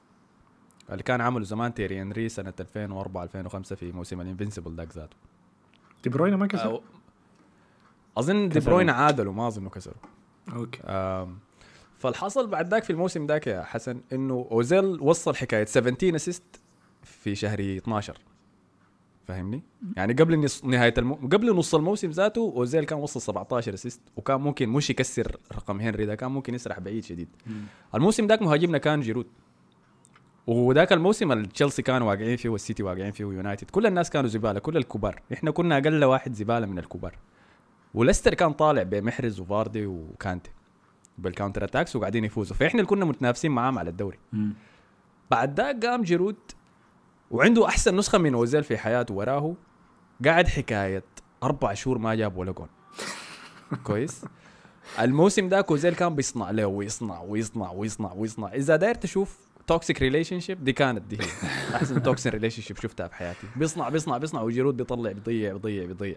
اللي 0.92 1.04
كان 1.04 1.22
عمله 1.22 1.44
زمان 1.46 1.74
تيري 1.74 2.02
هنري 2.02 2.30
سنة 2.30 2.54
2004 2.60 3.24
2005 3.24 3.76
في 3.76 3.92
موسم 3.92 4.22
ال 4.22 4.27
invincible 4.27 4.76
ذاك 4.76 4.92
ذاته. 4.96 5.16
دي 6.04 6.10
بروين 6.10 6.34
ما 6.34 6.48
كسر؟ 6.48 6.78
أو- 6.78 6.82
أظن 8.18 8.50
دي 8.50 8.60
بروين 8.60 8.90
عادلوا 8.90 9.34
ما 9.34 9.48
أظنه 9.48 9.70
كسروا. 9.70 9.96
okay. 10.54 10.80
آم، 10.86 11.38
فالحصل 11.98 12.48
بعد 12.48 12.68
ذاك 12.68 12.84
في 12.84 12.90
الموسم 12.90 13.26
ذاك 13.26 13.48
يا 13.48 13.62
حسن 13.64 14.02
إنه 14.14 14.48
أوزيل 14.52 15.02
وصل 15.02 15.36
حكاية 15.36 15.66
17 15.66 16.16
assist 16.16 16.44
في 17.04 17.36
شهر 17.36 17.60
12 17.60 18.18
فاهمني؟ 19.28 19.64
يعني 19.98 20.14
قبل 20.14 20.40
نص 20.40 20.66
نهاية 20.66 20.94
الم... 20.98 21.14
قبل 21.14 21.56
نص 21.56 21.76
الموسم 21.76 22.10
ذاته 22.10 22.54
أوزيل 22.56 22.84
كان 22.84 23.00
وصل 23.00 23.22
17 23.22 23.74
assist 23.74 24.02
وكان 24.18 24.42
ممكن 24.42 24.70
مش 24.70 24.90
يكسر 24.90 25.38
رقم 25.54 25.80
هنري 25.82 26.06
ده 26.06 26.16
كان 26.16 26.32
ممكن 26.32 26.54
يسرح 26.54 26.80
بعيد 26.80 27.04
شديد. 27.04 27.28
الموسم 27.96 28.28
ذاك 28.28 28.42
مهاجمنا 28.42 28.78
كان 28.78 29.02
جيرود. 29.02 29.28
وذاك 30.48 30.94
الموسم 30.94 31.44
تشيلسي 31.44 31.82
كانوا 31.82 32.08
واقعين 32.10 32.38
فيه 32.38 32.50
والسيتي 32.50 32.84
واقعين 32.84 33.12
فيه 33.12 33.26
ويونايتد. 33.26 33.70
كل 33.70 33.86
الناس 33.86 34.10
كانوا 34.10 34.30
زبالة 34.30 34.60
كل 34.60 34.78
الكبار. 34.78 35.22
إحنا 35.34 35.52
كنا 35.52 35.78
أقل 35.78 36.04
واحد 36.06 36.34
زبالة 36.34 36.66
من 36.66 36.80
الكبار. 36.80 37.18
وليستر 37.94 38.34
كان 38.34 38.54
طالع 38.54 38.84
بمحرز 38.84 39.40
وفاردي 39.40 39.86
وكانتي 39.86 40.52
بال 41.18 41.28
counter 41.28 41.64
attacks 41.64 41.96
وقاعدين 41.96 42.24
يفوزوا. 42.24 42.56
فإحنا 42.56 42.80
اللي 42.80 42.90
كنا 42.90 43.06
متنافسين 43.06 43.52
معاهم 43.52 43.80
على 43.80 43.90
الدوري. 43.90 44.18
مم. 44.34 44.54
بعد 45.32 45.60
ذاك 45.60 45.86
قام 45.86 46.02
جيرود 46.02 46.36
وعنده 47.32 47.68
أحسن 47.68 47.96
نسخة 47.96 48.18
من 48.18 48.34
اوزيل 48.34 48.64
في 48.64 48.78
حياته 48.78 49.14
وراه. 49.14 49.56
قاعد 50.26 50.48
حكاية. 50.48 51.04
أربع 51.44 51.74
شهور 51.74 51.98
ما 51.98 52.16
جاب 52.16 52.38
ولا 52.38 52.52
جون. 52.52 52.68
كويس؟ 53.84 54.26
الموسم 55.00 55.48
ذاك 55.48 55.72
اوزيل 55.72 55.96
كان 55.96 56.16
بيصنع 56.16 56.52
له 56.52 56.66
ويصنع 56.66 57.22
ويصنع 57.22 57.72
ويصنع 57.72 58.14
ويصنع. 58.14 58.54
إذا 58.54 58.76
داير 58.76 58.96
تشوف 58.96 59.38
toxic 59.68 60.02
relationship 60.02 60.64
دي 60.64 60.74
كانت 60.74 61.02
دي 61.02 61.18
هي. 61.22 61.28
أحسن 61.76 62.04
toxic 62.04 62.34
relationship 62.34 62.78
شفتها 62.78 63.08
في 63.08 63.16
حياتي. 63.16 63.48
بيصنع 63.56 63.90
بيصنع 63.90 64.18
بيصنع 64.18 64.42
وجيرود 64.42 64.78
بيطلع 64.78 65.12
بيضيع 65.12 65.54
بيضيع 65.54 65.86
بيضيع. 65.86 66.16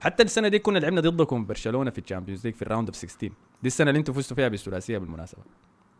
حتى 0.00 0.22
السنة 0.22 0.48
دي 0.48 0.58
كنا 0.58 0.78
لعبنا 0.78 1.00
ضدكم 1.00 1.46
برشلونة 1.46 1.90
في 1.90 1.98
الشامبيونز 1.98 2.46
ليج 2.46 2.54
في 2.54 2.62
ال 2.62 2.66
round 2.66 2.88
of 2.88 2.96
16 2.96 3.32
دي 3.62 3.66
السنة 3.66 3.90
اللي 3.90 3.98
أنتم 3.98 4.12
فزتوا 4.12 4.36
فيها 4.36 4.48
بالثلاثية 4.48 4.98
بالمناسبة. 4.98 5.42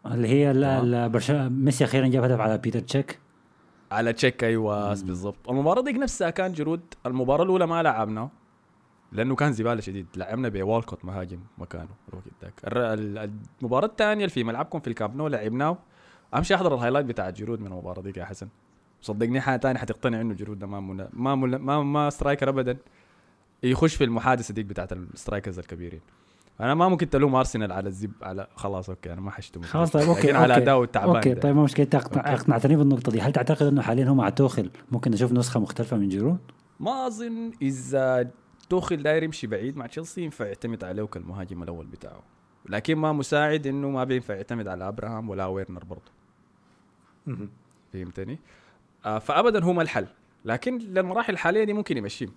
اللي 0.07 0.29
هي 0.29 1.09
برشا 1.09 1.49
ميسي 1.49 1.85
أخيرا 1.85 2.07
جاب 2.09 2.25
هدف 2.25 2.41
على 2.41 2.59
بيتر 2.59 2.81
تشيك. 2.81 3.19
على 3.97 4.13
تشيك 4.13 4.45
أيوه 4.45 4.89
بالضبط. 4.89 5.51
المباراة 5.51 5.83
دي 5.83 5.93
نفسها 5.93 6.31
كان 6.31 6.53
جيرود 6.53 6.81
المباراة 7.07 7.45
الأولى 7.45 7.67
ما 7.67 7.83
لعبنا 7.83 8.29
لأنه 9.13 9.35
كان 9.35 9.53
زبالة 9.53 9.81
شديد. 9.81 10.07
لعبنا 10.17 10.49
بوالكوت 10.49 11.05
مهاجم 11.05 11.41
مكانه 11.59 11.89
الوقت 12.09 12.25
ذاك. 12.43 12.53
المباراة 13.61 13.87
الثانية 13.87 14.25
اللي 14.25 14.35
في 14.35 14.45
ملعبكم 14.45 14.81
في 14.81 14.87
الكامب 14.87 15.17
نو 15.17 15.29
لعبناه. 15.29 15.79
امشي 16.35 16.55
أحضر 16.55 16.75
ال 16.75 16.78
highlight 16.78 17.07
بتاع 17.07 17.31
جيرود 17.31 17.61
من 17.61 17.67
المباراة 17.67 18.03
دي 18.03 18.21
يا 18.21 18.25
حسن. 18.25 18.49
صدقني 19.01 19.41
حاجة 19.41 19.61
ثانية 19.61 19.79
حتقتنع 19.79 20.21
إنه 20.21 20.35
جيرود 20.35 20.59
ده 20.59 20.67
ما 20.67 20.81
منا 20.81 21.09
ما 21.13 21.35
منا 21.35 21.59
ما, 21.59 21.83
ما 21.83 22.11
striker 22.11 22.49
ابدا. 22.49 22.77
يخش 23.63 23.95
في 23.95 24.05
المحادثة 24.05 24.55
ديك 24.55 24.67
بتاعت 24.67 24.93
السترايكرز 24.93 25.59
الكبيرين. 25.59 26.01
أنا 26.61 26.75
ما 26.75 26.89
ممكن 26.89 27.11
تلوم 27.11 27.35
أرسنال 27.35 27.73
على 27.73 27.89
الزب 27.89 28.13
على 28.23 28.47
خلاص 28.55 28.91
أوكي 28.91 29.13
أنا 29.13 29.21
ما 29.21 29.31
حشتم 29.31 29.63
خلاص 29.63 29.91
طيب 29.91 30.09
أوكي 30.09 30.21
لكن 30.27 30.37
على 30.37 30.55
أوكي. 30.55 30.63
اداؤه 30.63 30.85
التعبان 30.85 31.15
أوكي 31.17 31.35
ده. 31.35 31.41
طيب 31.41 31.57
ما 31.57 31.63
مشكلة 31.63 31.87
تقنع 31.87 32.23
أوكي. 32.31 32.43
اقنعتني 32.43 32.77
بالنقطة 32.77 33.13
دي 33.13 33.21
هل 33.21 33.33
تعتقد 33.33 33.67
إنه 33.67 33.83
حاليا 33.83 34.05
هو 34.09 34.15
مع 34.15 34.29
توخل 34.31 34.71
ممكن 34.93 35.11
نشوف 35.11 35.33
نسخة 35.33 35.61
مختلفة 35.61 35.97
من 35.97 36.09
جيرو 36.09 36.37
ما 36.81 37.07
أظن 37.07 37.53
إذا 37.63 38.31
توخل 38.69 39.03
داير 39.03 39.23
يمشي 39.23 39.47
بعيد 39.47 39.77
مع 39.77 39.87
تشيلسي 39.87 40.23
ينفع 40.23 40.47
يعتمد 40.47 40.85
عليه 40.85 41.03
كالمهاجم 41.07 41.63
الأول 41.63 41.87
بتاعه 41.87 42.23
لكن 42.69 42.95
ما 42.97 43.13
مساعد 43.13 43.67
إنه 43.67 43.91
ما 43.91 44.05
بينفع 44.05 44.35
يعتمد 44.35 44.69
على 44.69 44.89
أبراهام 44.89 45.31
ولا 45.31 45.47
ويرنر 45.47 45.85
برضه. 45.85 46.13
فهمتني؟ 47.93 48.39
آه 49.07 49.19
فابدا 49.19 49.65
هو 49.65 49.73
ما 49.73 49.83
الحل 49.83 50.07
لكن 50.45 50.79
للمراحل 50.79 51.33
الحالية 51.33 51.65
دي 51.65 51.73
ممكن 51.73 51.97
يمشيه 51.97 52.29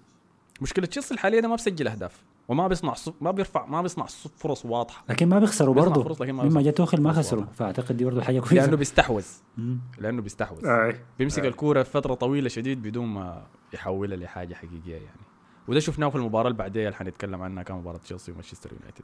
مشكلة 0.62 0.86
تشيلسي 0.86 1.14
الحالية 1.14 1.40
ده 1.40 1.48
ما 1.48 1.56
بسجل 1.56 1.88
أهداف 1.88 2.24
وما 2.50 2.68
بيصنع 2.68 2.94
صف 2.94 3.14
ما 3.22 3.32
بيرفع 3.32 3.66
ما 3.66 3.82
بيصنع 3.82 4.06
صف- 4.06 4.32
فرص 4.38 4.66
واضحة. 4.66 5.04
لكن 5.10 5.30
ما 5.30 5.40
بيخسروا 5.40 5.74
برضه. 5.74 6.04
فرص 6.04 6.22
لكن 6.22 6.34
ما 6.34 6.44
لما 6.44 6.62
جاء 6.62 6.74
توخل 6.74 7.02
ما 7.02 7.14
خسروا. 7.14 7.42
واضحة. 7.42 7.56
فأعتقد 7.56 7.98
دي 7.98 8.06
برضه 8.06 8.22
حاجة 8.22 8.40
كويسة. 8.40 8.56
لأنه 8.56 8.78
بيستحوذ. 8.78 9.26
مم. 9.58 9.80
لأنه 10.00 10.22
بيستحوذ. 10.22 10.66
اي 10.68 11.00
بيمسك 11.20 11.44
آه. 11.44 11.48
الكورة 11.48 11.84
فترة 11.84 12.14
طويلة 12.14 12.50
شديد 12.50 12.82
بدون 12.82 13.06
ما 13.06 13.44
يحولها 13.74 14.18
لحاجة 14.18 14.54
حقيقية 14.54 14.94
يعني. 14.96 15.22
وده 15.68 15.80
شفناه 15.80 16.10
في 16.10 16.16
المباراة 16.16 16.48
اللي 16.48 16.58
بعديها 16.58 16.84
اللي 16.88 16.96
حنتكلم 16.96 17.42
عنها 17.42 17.64
كان 17.64 17.78
مباراة 17.78 17.98
تشيلسي 17.98 18.32
ومانشستر 18.32 18.70
يونايتد. 18.74 19.04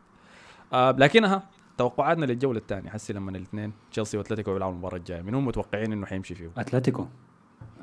آه 0.74 0.92
لكنها 0.92 1.44
توقعاتنا 1.78 2.26
للجولة 2.26 2.60
الثانية. 2.60 2.90
حسي 2.90 3.14
لما 3.14 3.32
الاثنين 3.32 3.72
تشيلسي 3.92 4.18
وأتلتيكو 4.18 4.52
يلعبوا 4.56 4.74
المباراة 4.74 4.98
الجاية 4.98 5.22
من 5.22 5.36
هم 5.36 5.46
متوقعين 5.46 5.92
إنه 5.92 6.06
حيمشي 6.06 6.36
فيه 6.36 6.50
أتلتيكو. 6.58 7.06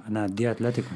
أنا 0.08 0.24
ادي 0.24 0.50
أتلتيكو. 0.50 0.88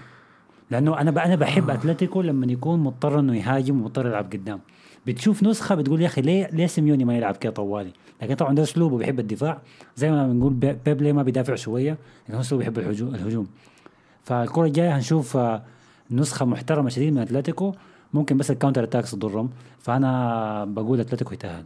لأنه 0.70 1.00
أنا 1.00 1.10
ب- 1.10 1.18
أنا 1.18 1.34
بحب 1.36 1.70
أتلتيكو 1.70 2.22
لما 2.22 2.46
يكون 2.46 2.80
مضطر 2.80 3.18
إنه 3.20 3.36
يهاجم 3.36 3.80
ومضطر 3.80 4.06
يلعب 4.06 4.24
قدام. 4.32 4.60
بتشوف 5.06 5.42
نسخة 5.42 5.74
بتقول 5.74 6.02
يا 6.02 6.06
أخي 6.06 6.20
ليه 6.20 6.48
ليه 6.52 6.66
سيميوني 6.66 7.04
ما 7.04 7.16
يلعب 7.16 7.36
كده 7.36 7.52
طوالي؟ 7.52 7.92
لكن 8.22 8.34
طبعا 8.34 8.54
ده 8.54 8.62
أسلوبه 8.62 8.98
بيحب 8.98 9.20
الدفاع. 9.20 9.58
زي 9.96 10.10
ما 10.10 10.26
بنقول 10.26 10.52
بي- 10.52 10.76
بيب 10.84 11.02
ليه 11.02 11.12
ما 11.12 11.22
بيدافع 11.22 11.54
شوية 11.54 11.98
لكن 12.24 12.34
هو 12.34 12.40
أسلوبه 12.40 12.64
بيحب 12.64 12.78
الهجوم 12.78 13.14
الهجوم. 13.14 13.46
فالكرة 14.22 14.64
الجاية 14.64 14.96
هنشوف 14.96 15.36
آه، 15.36 15.62
نسخة 16.10 16.46
محترمة 16.46 16.88
شديد 16.88 17.12
من 17.12 17.18
أتلتيكو. 17.20 17.74
ممكن 18.14 18.36
بس 18.36 18.50
ال 18.50 18.54
counter 18.54 18.84
attacks 18.84 19.10
تضرهم. 19.10 19.50
فأنا 19.78 20.64
بقول 20.64 21.00
أتلتيكو 21.00 21.34
يتأهل. 21.34 21.64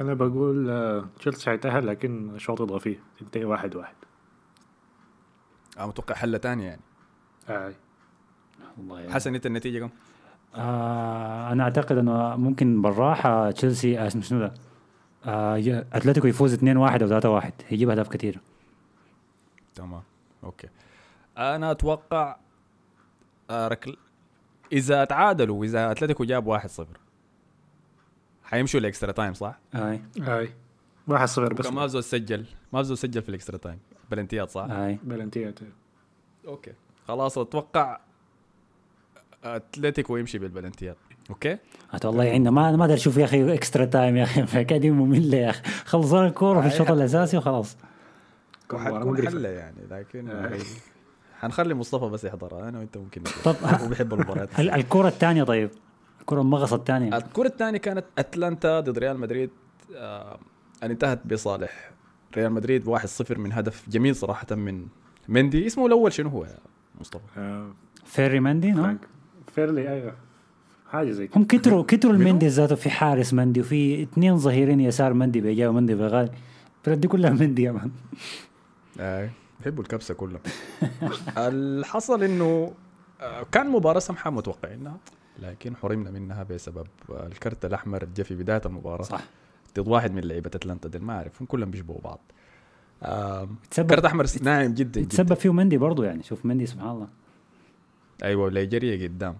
أنا 0.00 0.14
بقول 0.14 0.70
آه، 0.70 1.04
تشيلسي 1.18 1.50
حيتاهل 1.50 1.86
لكن 1.86 2.30
شوط 2.38 2.60
إضافي. 2.60 2.96
تنتهي 3.20 3.44
واحد 3.44 3.76
واحد. 3.76 3.94
أنا 5.78 5.86
متوقع 5.86 6.14
حلة 6.14 6.38
ثانية 6.38 6.64
يعني. 6.68 6.80
أي. 7.48 7.74
والله 8.78 9.00
يعني. 9.00 9.12
حسن 9.12 9.34
أنت 9.34 9.46
النتيجة 9.46 9.78
كم؟ 9.78 9.90
آه 10.54 11.52
أنا 11.52 11.64
أعتقد 11.64 11.98
إنه 11.98 12.36
ممكن 12.36 12.82
بالراحة 12.82 13.50
تشيلسي 13.50 13.98
آه 13.98 14.06
اسمه 14.06 14.22
شنو 14.22 14.38
ده. 14.40 14.54
آه 15.26 15.84
أتلتيكو 15.92 16.26
يفوز 16.26 16.54
2-1 16.54 16.64
أو 16.66 17.40
3-1 17.40 17.50
يجيب 17.70 17.90
أهداف 17.90 18.08
كثير 18.08 18.40
تمام. 19.74 20.02
okay. 20.44 20.68
أنا 21.38 21.70
أتوقع 21.70 22.36
آه 23.50 23.68
ركل 23.68 23.96
إذا 24.72 25.04
تعادلوا 25.04 25.60
واذا 25.60 25.90
أتلتيكو 25.90 26.24
جاب 26.24 26.58
1-0 26.58 26.82
حيمشوا 28.44 28.80
ال 28.80 28.85
extra 28.85 29.12
time 29.12 29.34
صح؟ 29.34 29.58
أي. 29.74 30.02
أي. 30.20 30.54
واحد 31.08 31.28
صفر 31.28 31.52
بس. 31.54 31.60
وكان 31.60 31.74
ما 31.74 31.86
زول 31.86 32.04
سجل. 32.04 32.46
ما 32.72 32.82
زول 32.82 32.98
سجل 32.98 33.22
في 33.22 33.28
ال 33.28 33.33
extra 33.33 33.56
time. 33.56 33.78
بلنتيات 34.12 34.50
صح؟ 34.50 34.66
أي. 34.70 34.98
بلنتيات 35.02 35.58
okay. 36.46 36.72
خلاص 37.08 37.38
أتوقع 37.38 38.00
أتلتيكو 39.44 40.16
يمشي 40.16 40.38
بالبلنتيات. 40.38 40.96
okay؟ 41.30 41.58
حتى 41.92 42.06
والله 42.06 42.30
عندنا 42.30 42.50
ما 42.50 42.76
ما 42.76 42.84
أدري 42.84 42.94
أشوف 42.96 43.16
يا 43.16 43.24
أخي 43.24 43.54
extra 43.54 43.84
time 43.84 44.16
يا 44.16 44.22
أخي. 44.22 44.40
الحكاية 44.40 44.78
دي 44.78 44.90
ممله 44.90 45.36
يا 45.38 45.50
أخي. 45.50 45.62
خلصنا 45.84 46.26
الكورة 46.26 46.60
في 46.60 46.66
الشوط 46.66 46.90
الأساسي 46.90 47.36
وخلاص. 47.36 47.76
وحتكون. 48.72 49.28
حله 49.28 49.48
يعني 49.48 49.76
لكن 49.90 50.30
آه. 50.30 50.58
حنخلي 51.40 51.74
مصطفى 51.74 52.04
بس 52.06 52.24
يحضرها. 52.24 52.68
أنا 52.68 52.78
وأنت 52.78 52.96
ممكن 52.96 53.22
طب 53.44 53.56
هو 53.64 53.88
بيحب 53.88 54.14
المباريات 54.14 54.60
ال- 54.60 54.70
الكوره 54.70 55.08
الثانية 55.08 55.42
طيب؟ 55.44 55.70
الكوره 56.20 56.40
المغصه 56.40 56.76
الثانية. 56.76 57.16
الكرة 57.16 57.46
الثانية 57.46 57.78
كانت 57.78 58.04
أتلانتا 58.18 58.80
ضد 58.80 58.98
ريال 58.98 59.20
مدريد. 59.20 59.50
آه 59.96 60.38
ان 60.82 60.90
انتهت 60.90 61.26
بصالح. 61.26 61.90
ريال 62.36 62.52
مدريد 62.52 62.84
1-0 62.96 63.38
من 63.38 63.52
هدف 63.52 63.88
جميل 63.88 64.16
صراحة 64.16 64.46
من 64.54 64.86
مندي. 65.28 65.66
اسمه 65.66 65.86
الأول 65.86 66.12
شنو 66.12 66.28
هو 66.28 66.44
يا 66.44 66.58
مصطفى؟ 67.00 67.22
آه، 67.36 67.70
فيري 68.04 68.40
مندي 68.40 68.70
نو 68.70 68.82
فرانك. 68.82 68.98
فيرلي 69.54 69.88
أيوه. 69.88 70.14
حاجة 70.90 71.10
زي 71.10 71.26
كده. 71.26 71.36
هم 71.40 71.44
كتروا 71.44 71.82
كتروا 71.88 72.12
المندي 72.14 72.46
ذاته 72.48 72.74
في 72.74 72.90
حارس 72.90 73.34
مندي 73.34 73.60
وفي 73.60 74.02
اثنين 74.02 74.36
ظهيرين 74.38 74.80
يسار 74.80 75.12
مندي 75.14 75.40
بيجا 75.40 75.68
ومندي 75.68 75.94
بغالي 75.94 76.30
البلد 76.86 77.00
دي 77.00 77.08
كلها 77.08 77.30
مندي 77.30 77.62
يا 77.62 77.72
مان. 77.72 77.90
آه 79.00 79.30
بيحبوا 79.60 79.82
الكبسة 79.82 80.14
كلهم 80.14 80.40
الحصل 81.38 82.22
إنه 82.22 82.72
آه 83.20 83.46
كان 83.52 83.70
مباراة 83.70 83.98
سمحة 83.98 84.30
متوقعينها 84.30 84.96
لكن 85.38 85.76
حرمنا 85.76 86.10
منها 86.10 86.42
بسبب 86.42 86.86
الكرت 87.10 87.64
الأحمر 87.64 88.02
اللي 88.02 88.14
جا 88.16 88.22
في 88.22 88.34
بداية 88.34 88.62
المباراة. 88.66 89.02
صح. 89.02 89.20
ضد 89.78 89.88
واحد 89.88 90.12
من 90.12 90.24
لعيبة 90.24 90.50
أتلانتا 90.54 90.88
دي 90.88 90.98
ما 90.98 91.12
أعرف 91.12 91.42
هم 91.42 91.46
كلهم 91.46 91.70
بيشبهوا 91.70 92.00
بعض. 92.04 92.20
آه 93.02 93.48
تسبب 93.70 93.90
كرت 93.90 94.04
أحمر 94.04 94.26
ناعم 94.42 94.74
جدا 94.74 95.00
جدا. 95.00 95.08
تسبب 95.08 95.34
فيه 95.34 95.52
مندي 95.52 95.78
برضو 95.78 96.02
يعني 96.02 96.22
شوف 96.22 96.46
مندي 96.46 96.66
سبحان 96.66 96.90
الله. 96.90 97.08
أيوه 98.22 98.50
نيجيريا 98.50 99.08
قدام. 99.08 99.36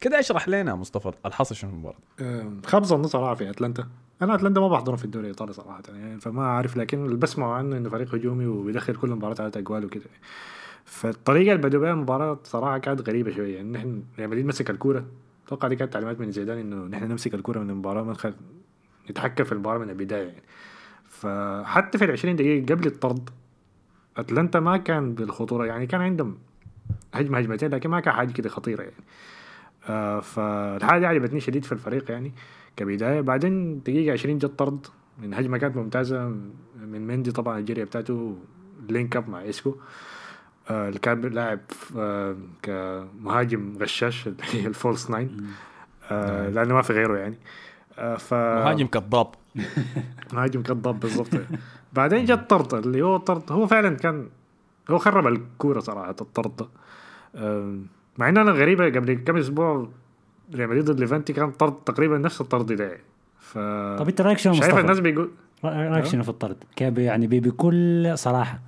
كده 0.00 0.18
أشرح 0.18 0.48
لنا 0.48 0.74
مصطفى 0.74 1.12
الحصل 1.26 1.54
شنو 1.54 1.70
المباراة؟ 1.70 1.98
خبز 2.66 2.92
النص 2.92 3.12
صراحة 3.12 3.34
في 3.34 3.50
أتلانتا. 3.50 3.88
أنا 4.22 4.34
أتلانتا 4.34 4.60
ما 4.60 4.68
بحضرهم 4.68 4.96
في 4.96 5.04
الدوري 5.04 5.24
الإيطالي 5.24 5.52
صراحة 5.52 5.82
يعني 5.88 6.20
فما 6.20 6.46
عارف 6.46 6.76
لكن 6.76 7.04
اللي 7.04 7.16
بسمعه 7.16 7.52
عنه 7.52 7.76
إنه 7.76 7.88
فريق 7.88 8.14
هجومي 8.14 8.46
وبيدخل 8.46 8.96
كل 8.96 9.10
مباراه 9.10 9.36
على 9.40 9.52
اجوال 9.56 9.84
وكده. 9.84 10.04
فالطريقة 10.84 11.54
اللي 11.54 11.68
بدوا 11.68 11.80
بها 11.80 11.92
المباراة 11.92 12.38
صراحة 12.44 12.78
كانت 12.78 13.08
غريبة 13.08 13.30
شوية 13.30 13.56
يعني 13.56 13.70
نحن 13.70 14.02
ريال 14.18 14.30
مدريد 14.30 14.46
مسك 14.46 14.70
الكورة. 14.70 15.04
أتوقع 15.46 15.68
دي 15.68 15.76
كانت 15.76 15.92
تعليمات 15.92 16.20
من 16.20 16.32
زيدان 16.32 16.58
إنه 16.58 16.76
نحن 16.76 17.04
نمسك 17.04 17.34
الكورة 17.34 17.58
من 17.58 17.70
المباراة 17.70 18.02
ما 18.02 18.12
نخل... 18.12 18.34
نتحكم 19.10 19.44
في 19.44 19.52
المباراة 19.52 19.78
من 19.78 19.90
البداية 19.90 20.26
يعني. 20.26 20.42
فحتى 21.08 21.98
في 21.98 22.04
ال 22.04 22.10
20 22.10 22.36
دقيقة 22.36 22.74
قبل 22.74 22.86
الطرد 22.86 23.30
أتلانتا 24.16 24.60
ما 24.60 24.76
كان 24.76 25.14
بالخطورة 25.14 25.66
يعني 25.66 25.86
كان 25.86 26.00
عندهم 26.00 26.38
هجمة 27.14 27.38
هجمتين 27.38 27.70
لكن 27.74 27.90
ما 27.90 28.00
كان 28.00 28.14
حاجة 28.14 28.32
كده 28.32 28.48
خطيرة 28.48 28.82
يعني. 28.82 28.94
آه 29.88 30.20
فالحاجة 30.20 30.98
دي 31.00 31.06
عجبتني 31.06 31.40
شديد 31.40 31.64
في 31.64 31.72
الفريق 31.72 32.10
يعني 32.10 32.32
كبداية. 32.76 33.20
بعدين 33.20 33.80
دقيقة 33.82 34.12
20 34.12 34.38
جت 34.38 34.46
طرد 34.46 34.86
من 35.22 35.34
هجمة 35.34 35.58
كانت 35.58 35.76
ممتازة 35.76 36.28
من 36.86 37.06
مندي 37.06 37.32
طبعا 37.32 37.58
الجريه 37.58 37.84
بتاعته 37.84 38.38
link 38.88 39.16
up 39.16 39.28
مع 39.28 39.48
إيسكو 39.48 39.76
آه 40.70 40.88
اللي 40.88 40.98
كان 40.98 41.20
لاعب 41.20 41.60
آه 41.96 42.36
كمهاجم 42.62 43.78
غشاش 43.80 44.28
ال 44.54 44.63
false 44.63 45.10
nine. 45.10 45.46
آه 46.10 46.48
لأنه 46.48 46.74
ما 46.74 46.82
في 46.82 46.92
غيره 46.92 47.18
يعني. 47.18 47.34
آه 47.34 47.38
ف 48.18 48.34
مهاجم 48.34 48.86
كذاب 48.86 49.26
مهاجم 50.32 50.62
كذاب 50.62 51.00
بالضبط. 51.00 51.28
بعدين 51.92 52.24
جت 52.24 52.50
طرد 52.50 52.74
اللي 52.74 53.02
هو 53.02 53.16
طرد 53.16 53.52
هو 53.52 53.66
فعلا 53.66 53.96
كان 53.96 54.28
هو 54.90 54.98
خرب 54.98 55.26
الكورة 55.26 55.80
صراحة 55.80 56.10
الطرد 56.20 56.66
مع 58.18 58.28
انه 58.28 58.40
أنا 58.42 58.50
غريبة 58.52 58.84
قبل 58.84 59.12
كم 59.14 59.36
أسبوع 59.36 59.88
ريال 60.54 60.68
مدريد 60.68 60.84
ضد 60.84 61.00
ليفانتي 61.00 61.32
كان 61.32 61.50
طرد 61.50 61.74
تقريبا 61.86 62.18
نفس 62.18 62.40
الطرد 62.40 62.72
ده. 62.72 62.98
ف 63.40 63.58
طب 63.98 64.08
أنت 64.08 64.20
رأيك 64.20 64.38
شنو 64.38 64.52
شايف 64.52 64.64
مصطفى؟ 64.66 64.80
الناس 64.80 65.00
بيقول 65.00 65.30
رأيك 65.64 66.04
شنو 66.04 66.22
في 66.22 66.28
الطرد؟ 66.28 66.56
كيف 66.76 66.98
يعني 66.98 67.26
بي- 67.26 67.40
بكل 67.40 68.12
صراحة؟ 68.18 68.58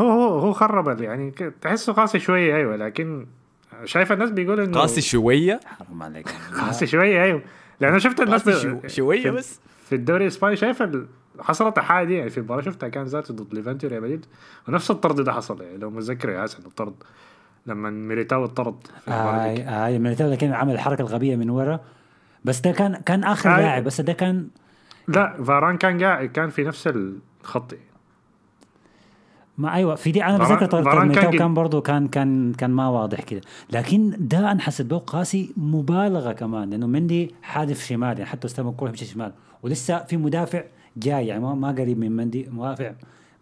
هو 0.00 0.10
هو 0.10 0.38
هو 0.38 0.52
خرب 0.52 1.00
يعني 1.00 1.30
تحسه 1.60 1.92
قاسي 1.92 2.18
شوية 2.18 2.56
أيوه 2.56 2.76
لكن 2.76 3.26
شايف 3.84 4.12
الناس 4.12 4.30
بيقول 4.30 4.60
انه 4.60 4.80
قاسي 4.80 5.00
شوية؟ 5.00 5.60
حرام 5.66 6.02
عليك. 6.02 6.28
قاسي 6.60 6.86
شوية 6.86 7.22
أيوه. 7.24 7.42
لأن 7.80 7.90
أنا 7.90 7.98
شفت 7.98 8.20
الناس 8.20 8.66
شوية 8.86 9.22
في- 9.22 9.30
بس 9.30 9.60
في 9.88 9.94
الدوري 9.94 10.22
الإسباني 10.24 10.56
شايف. 10.56 10.82
حصلت 11.40 11.78
الحاجة 11.78 12.06
دي 12.06 12.14
يعني 12.14 12.30
في 12.30 12.38
المباراه 12.38 12.60
شفتها 12.62 12.88
كان 12.88 13.04
ذاته 13.04 13.34
ضد 13.34 13.54
ليفانتي 13.54 13.86
وريال 13.86 14.02
مدريد 14.02 14.26
ونفس 14.68 14.90
الطرد 14.90 15.20
ده 15.20 15.32
حصل 15.32 15.62
يعني 15.62 15.76
لو 15.78 15.90
متذكر 15.90 16.28
يا 16.30 16.42
حسن 16.42 16.58
الطرد 16.66 16.94
لما 17.66 17.90
ميليتاو 17.90 18.44
الطرد 18.44 18.86
في 19.04 19.08
المباراة 19.08 19.54
دي 19.54 19.62
اي 19.68 19.86
اي 19.86 19.98
ميليتاو 19.98 20.36
كان 20.36 20.52
عمل 20.52 20.72
الحركة 20.74 21.00
الغبية 21.02 21.36
من 21.36 21.50
ورا 21.50 21.80
بس 22.44 22.60
ده 22.60 22.70
كان 22.72 22.96
كان 22.96 23.24
آخر 23.24 23.56
آي. 23.56 23.62
لاعب 23.62 23.84
بس 23.84 24.00
ده 24.00 24.12
كان 24.12 24.48
لا 25.08 25.42
فاران 25.44 25.76
كان 25.78 26.02
قاعد 26.04 26.28
كان 26.28 26.50
في 26.50 26.64
نفس 26.64 26.88
الخط 27.44 27.74
ما 29.58 29.74
أيوه 29.74 29.94
في 29.94 30.12
دي 30.12 30.24
أنا 30.24 30.38
بذكر 30.38 30.82
فاران 30.82 31.12
كان 31.12 31.54
برضه 31.54 31.80
كان 31.80 32.08
كان 32.08 32.52
كان 32.52 32.70
ما 32.70 32.88
واضح 32.88 33.20
كده. 33.20 33.40
لكن 33.70 34.16
ده 34.18 34.52
أنا 34.52 34.60
حسيت 34.60 34.86
به 34.86 34.98
قاسي 34.98 35.52
مبالغة 35.56 36.32
كمان 36.32 36.70
لأنه 36.70 36.86
مندي 36.86 37.34
حادف 37.42 37.84
شمال 37.86 38.08
يعني 38.18 38.26
حتى 38.26 38.46
استلم 38.46 38.68
الكوره 38.68 38.90
بيمشي 38.90 39.04
شمال 39.04 39.32
ولسه 39.62 40.04
في 40.04 40.16
مدافع 40.16 40.64
جاي 40.96 41.26
يعني 41.26 41.42
ما, 41.42 41.54
ما 41.54 41.68
قريب 41.68 41.98
من 41.98 42.12
مندي 42.12 42.48
مدافع 42.50 42.92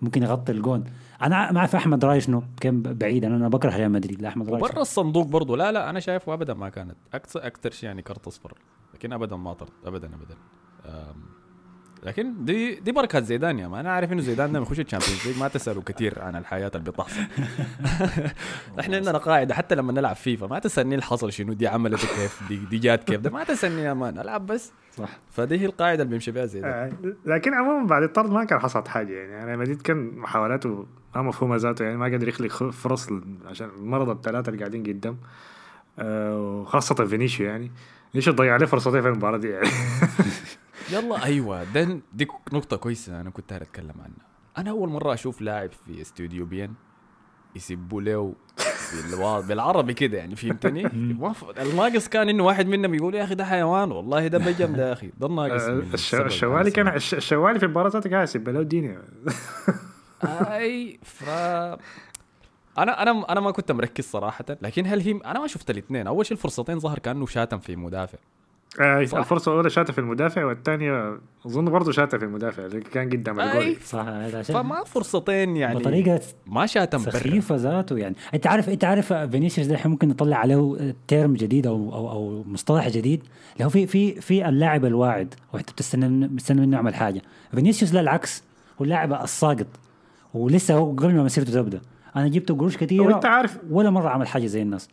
ممكن 0.02 0.22
يغطي 0.22 0.52
الجون. 0.52 0.84
أنا 1.22 1.52
ما 1.52 1.58
أعرف 1.58 1.76
أحمد 1.76 2.04
راي 2.04 2.20
شنو 2.20 2.42
كان 2.60 2.82
بعيد 2.82 3.24
أنا 3.24 3.36
أنا 3.36 3.48
بكره 3.48 3.76
ريال 3.76 3.92
مدريد 3.92 4.22
لا 4.22 4.28
أحمد 4.28 4.50
راي 4.50 4.60
وبرا 4.60 4.80
الصندوق 4.80 5.26
برضو 5.26 5.56
لا 5.56 5.72
لا 5.72 5.90
أنا 5.90 6.00
شايفه 6.00 6.34
ابدا 6.34 6.54
ما 6.54 6.68
كانت. 6.68 6.96
أكثر 7.14 7.46
أكثر 7.46 7.70
شيء 7.70 7.88
يعني 7.88 8.02
كرت 8.02 8.26
أصفر 8.26 8.54
لكن 8.94 9.12
ابدا 9.12 9.36
ما 9.36 9.52
طرد 9.52 9.70
ابدا 9.84 10.06
ابدا. 10.06 10.36
لكن 12.06 12.44
دي 12.44 12.74
دي 12.74 12.92
بركات 12.92 13.24
زيدان 13.24 13.58
يا 13.58 13.68
ما. 13.68 13.80
أنا 13.80 13.92
عارف 13.92 14.12
إنه 14.12 14.20
زيدان 14.22 14.48
لما 14.48 14.58
يخش 14.58 14.80
ال 14.80 14.85
Champions 14.85 15.26
League 15.26 15.38
ما 15.38 15.48
تسألوا 15.48 15.82
كثير 15.86 16.22
عن 16.22 16.36
الحياة 16.36 16.70
اللي 16.74 16.90
بتحصل. 16.90 17.20
إحنا 18.80 18.96
عندنا 18.96 19.18
قاعدة 19.18 19.54
حتى 19.54 19.74
لما 19.74 19.92
نلعب 19.92 20.16
فيفا 20.16 20.46
ما 20.46 20.58
تسألني 20.58 20.94
اللي 20.94 21.04
حصل 21.06 21.32
شنو 21.32 21.52
دي 21.52 21.68
عملت 21.68 22.00
كيف 22.00 22.40
دي, 22.48 22.56
دي 22.56 22.78
جات 22.78 23.04
كيف 23.04 23.20
ده 23.20 23.30
ما 23.30 23.44
تسألني 23.44 23.82
يا 23.82 23.94
man 23.94 24.18
العب 24.18 24.46
بس. 24.46 24.72
صح. 24.96 25.08
فدي 25.32 25.60
هي 25.60 25.66
القاعدة 25.66 26.02
اللي 26.02 26.10
بيمشي 26.10 26.30
بها 26.30 26.46
زيدان. 26.46 26.70
آه، 26.70 26.92
لكن 27.26 27.54
عموما 27.54 27.86
بعد 27.86 28.02
الطرد 28.02 28.30
ما 28.30 28.44
كان 28.44 28.58
حصلت 28.58 28.88
حاجة 28.88 29.12
يعني. 29.12 29.42
أنا 29.44 29.56
مدريد 29.56 29.82
كان 29.82 29.96
محاولاته 30.18 30.86
ما 31.16 31.22
مفهومة 31.22 31.56
ذاته 31.56 31.84
يعني 31.84 31.96
ما 31.96 32.04
قدر 32.06 32.28
يخلق 32.28 32.48
خ- 32.50 32.70
فرص 32.70 33.08
عشان 33.46 33.68
المرضى 33.78 34.12
الثلاثة 34.12 34.48
اللي 34.50 34.58
قاعدين 34.58 34.82
قدام. 34.82 35.16
آه، 35.98 36.38
وخاصة 36.40 36.94
فينيسيو 37.04 37.46
يعني. 37.46 37.70
فينيسيو 38.12 38.32
ضيع 38.32 38.54
عليه 38.54 38.66
فرصتين 38.66 39.02
في 39.02 39.08
المباراة 39.08 39.38
دي 39.38 39.48
يعني. 39.48 39.68
يلا. 40.92 41.24
أيوه. 41.24 41.64
ده 41.64 41.98
دي 42.12 42.26
نقطة 42.52 42.76
كويسة 42.76 43.20
أنا 43.20 43.30
كنت 43.30 43.52
اتكلم 43.52 43.94
عنها. 44.04 44.26
أنا 44.58 44.70
أول 44.70 44.88
مرة 44.88 45.14
أشوف 45.14 45.40
لاعب 45.40 45.70
في 45.72 46.00
استوديو 46.02 46.46
بين 46.46 46.74
يسبوا 47.56 48.02
له 48.02 48.34
بالعربي 49.40 49.94
كده 49.94 50.18
يعني 50.18 50.36
فهمتني؟ 50.36 50.86
الناقص 51.62 52.08
كان 52.08 52.28
إنه 52.28 52.44
واحد 52.44 52.66
منهم 52.66 52.94
يقول 52.94 53.14
يا 53.14 53.24
أخي 53.24 53.34
ده 53.34 53.44
حيوان 53.44 53.92
والله 53.92 54.26
ده 54.26 54.38
بجم 54.38 54.72
ده 54.76 54.88
يا 54.88 54.92
أخي. 54.92 55.10
ده 55.20 55.26
الناقص 55.26 55.62
آه، 55.62 55.82
الشوالي. 56.26 56.70
كان 56.70 56.88
الش- 56.88 57.14
الشوالي 57.14 57.58
في 57.58 57.64
المباراة 57.64 57.90
قاعد 57.90 58.22
يسب 58.24 58.48
له 58.48 58.60
الدنيا 58.60 59.02
أي 60.24 60.98
ف 61.02 61.24
أنا 62.78 63.02
أنا 63.02 63.32
أنا 63.32 63.40
ما 63.40 63.50
كنت 63.50 63.72
مركز 63.72 64.04
صراحة 64.04 64.44
لكن 64.62 64.86
هل 64.86 65.00
هي 65.00 65.12
أنا 65.24 65.40
ما 65.40 65.46
شفت 65.46 65.70
الاثنين. 65.70 66.06
أول 66.06 66.26
شيء 66.26 66.36
الفرصتين 66.36 66.78
ظهر 66.78 66.98
كأنه 66.98 67.26
شاتم 67.26 67.58
في 67.58 67.76
مدافع. 67.76 68.18
آه،. 68.80 69.00
الفرصة 69.00 69.52
الأولى 69.52 69.70
شاتها 69.70 69.92
في 69.92 69.98
المدافع 69.98 70.44
والثانيه 70.44 71.18
أظن 71.46 71.64
برضه 71.64 71.92
شاتها 71.92 72.18
في 72.18 72.24
المدافع 72.24 72.68
كان 72.92 73.10
قدام 73.10 73.40
الجول. 73.40 73.76
صح 73.76 74.04
فما 74.42 74.84
فرصتين 74.84 75.56
يعني. 75.56 75.78
بطريقة 75.78 76.20
ما 76.46 76.66
شاتم 76.66 76.98
سخيفة 76.98 77.56
ذاته 77.56 77.98
يعني. 77.98 78.16
أنت 78.34 78.46
عارف 78.46 78.68
أنت 78.68 78.84
عارف 78.84 79.12
فينيسيوس 79.12 79.66
ده 79.66 79.74
الحين 79.74 79.90
ممكن 79.90 80.08
نطلع 80.08 80.36
عليه 80.36 80.94
تيرم 81.08 81.34
جديد 81.34 81.66
أو 81.66 81.94
أو 81.94 82.10
أو 82.10 82.44
مصطلح 82.46 82.88
جديد؟ 82.88 83.22
اللي 83.52 83.64
هو 83.64 83.68
في 83.68 83.86
في 83.86 84.20
في 84.20 84.48
اللاعب 84.48 84.84
الواعد 84.84 85.34
وانت 85.52 85.70
بتستنى 85.70 86.28
بتستنى 86.28 86.60
منه 86.60 86.76
يعمل 86.76 86.94
حاجة. 86.94 87.22
فينيسيوس 87.54 87.94
لا 87.94 88.00
العكس. 88.00 88.42
هو 88.80 88.84
اللاعب 88.84 89.12
الساقط 89.12 89.66
ولسه 90.34 90.74
هو 90.74 90.92
قبل 90.92 91.14
ما 91.14 91.22
مسيرته 91.22 91.52
تبدا 91.52 91.80
أنا 92.16 92.28
جبته 92.28 92.56
قروش 92.56 92.76
كثيره 92.76 93.02
وانت 93.02 93.26
عارف 93.26 93.58
ولا 93.70 93.90
مرة 93.90 94.08
عمل 94.08 94.28
حاجة 94.28 94.46
زي 94.46 94.62
الناس. 94.62 94.88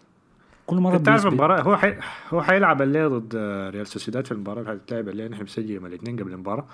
كل 0.67 0.75
مرة 0.77 0.96
انت 0.98 1.08
عارف 1.10 1.22
بيثبت. 1.22 1.34
المباراة 1.34 1.62
هو 1.62 1.77
حي... 1.77 1.96
هو 2.29 2.41
حيلعب 2.41 2.82
الليل 2.82 3.10
ضد 3.10 3.36
ريال 3.75 3.88
سوسيداد 3.88 4.25
في 4.25 4.32
المباراة 4.32 4.62
اللي 4.62 4.79
حتلعب 4.86 5.10
الليل 5.10 5.32
نحن 5.32 5.43
مسجل 5.43 5.70
يوم 5.70 5.86
الاثنين 5.86 6.20
قبل 6.20 6.32
المباراة 6.34 6.65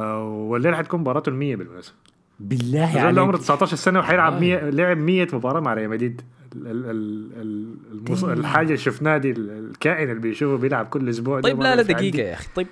آه، 0.00 0.24
والليل 0.28 0.74
حتكون 0.76 1.00
مباراته 1.00 1.28
المية 1.30 1.56
بالمناسبة 1.56 1.94
بالله 2.40 3.02
الرجل 3.02 3.18
عمره 3.18 3.30
عليك 3.32 3.40
19 3.42 3.76
سنة 3.76 3.98
وحيلعب 3.98 4.32
آه. 4.32 4.40
100 4.40 4.70
لعب 4.70 4.98
100 4.98 5.28
مباراة 5.32 5.60
مع 5.60 5.74
ريال 5.74 5.90
مدريد 5.90 6.22
ال- 6.56 6.66
ال- 6.66 6.90
ال- 6.90 7.30
ال- 7.40 7.76
المص... 8.08 8.24
الحاجة 8.24 8.66
اللي 8.66 8.76
شفناها 8.76 9.18
دي 9.18 9.30
ال- 9.30 9.50
الكائن 9.70 10.10
اللي 10.10 10.20
بيشوفه 10.20 10.56
بيلعب 10.62 10.86
كل 10.86 11.08
أسبوع 11.08 11.40
طيب 11.40 11.62
لا 11.62 11.76
لا 11.76 11.90
يعدي. 11.90 12.18
يا 12.18 12.34
أخي 12.34 12.48
طيب 12.56 12.66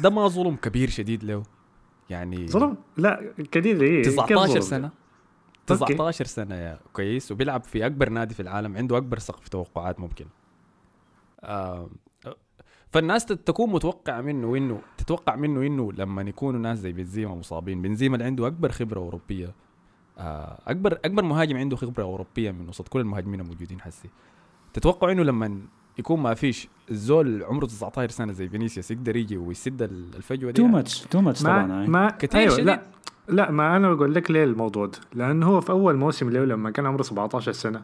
ده 0.00 0.10
ما 0.10 0.28
ظلم 0.28 0.56
كبير 0.56 0.90
شديد 0.90 1.24
له 1.24 1.42
يعني 2.10 2.46
ظلم 2.48 2.76
لا 2.96 3.20
كثير 3.52 3.82
إيه 3.82 4.02
كيف 4.02 4.12
19 4.20 4.60
ظلم؟ 4.60 4.90
سنة 5.74 5.82
أوكي. 5.82 5.94
19 5.94 6.24
سنة 6.24 6.54
يا 6.54 6.78
كويس 6.92 7.32
وبيلعب 7.32 7.64
في 7.64 7.86
أكبر 7.86 8.08
نادي 8.08 8.34
في 8.34 8.42
العالم 8.42 8.76
عنده 8.76 8.96
أكبر 8.96 9.18
سقف 9.18 9.48
توقعات 9.48 10.00
ممكن 10.00 10.26
آه 11.44 11.90
فالناس 12.92 13.26
تكون 13.26 13.70
متوقعة 13.70 14.20
منه 14.20 14.56
إنه 14.56 14.80
تتوقع 14.98 15.36
منه 15.36 15.66
إنه 15.66 15.92
لما 15.92 16.22
يكونوا 16.22 16.60
ناس 16.60 16.78
زي 16.78 16.92
بنزيما 16.92 17.34
مصابين 17.34 17.82
بنزيما 17.82 18.14
اللي 18.14 18.26
عنده 18.26 18.46
أكبر 18.46 18.72
خبرة 18.72 18.98
أوروبية 19.00 19.54
آه 20.18 20.58
أكبر 20.66 20.92
أكبر 21.04 21.22
مهاجم 21.22 21.56
عنده 21.56 21.76
خبرة 21.76 22.02
أوروبية 22.02 22.50
من 22.50 22.68
وسط 22.68 22.88
كل 22.88 23.00
المهاجمين 23.00 23.40
الموجودين 23.40 23.80
حسي 23.80 24.08
تتوقع 24.72 25.12
إنه 25.12 25.22
لما 25.22 25.62
يكون 25.98 26.20
ما 26.20 26.34
فيش 26.34 26.68
الزول 26.90 27.42
عمره 27.44 27.66
19 27.66 28.10
سنة 28.12 28.32
زي 28.32 28.48
فينيسيوس 28.48 28.90
يقدر 28.90 29.16
يجي 29.16 29.36
ويسد 29.36 29.82
ال- 29.82 30.06
الفجوة 30.16 30.50
دي. 30.50 30.62
too 30.62 30.68
much 30.68 31.00
too 31.00 31.20
much 31.20 31.42
ما 31.42 31.48
طبعا 31.48 31.80
هاي. 31.82 31.86
ما 31.88 32.10
كتير. 32.10 32.40
أيوة 32.40 32.52
شديد. 32.54 32.66
لا. 32.66 32.82
لا 33.28 33.50
ما 33.50 33.76
أنا 33.76 33.94
بقول 33.94 34.14
لك 34.14 34.30
ليه 34.30 34.44
الموضوع 34.44 34.86
ده؟ 34.86 34.98
لأنه 35.14 35.46
هو 35.46 35.60
في 35.60 35.70
أول 35.70 35.96
موسم 35.96 36.30
له 36.30 36.44
لما 36.44 36.70
كان 36.70 36.86
عمره 36.86 37.02
17 37.02 37.52
سنة 37.52 37.82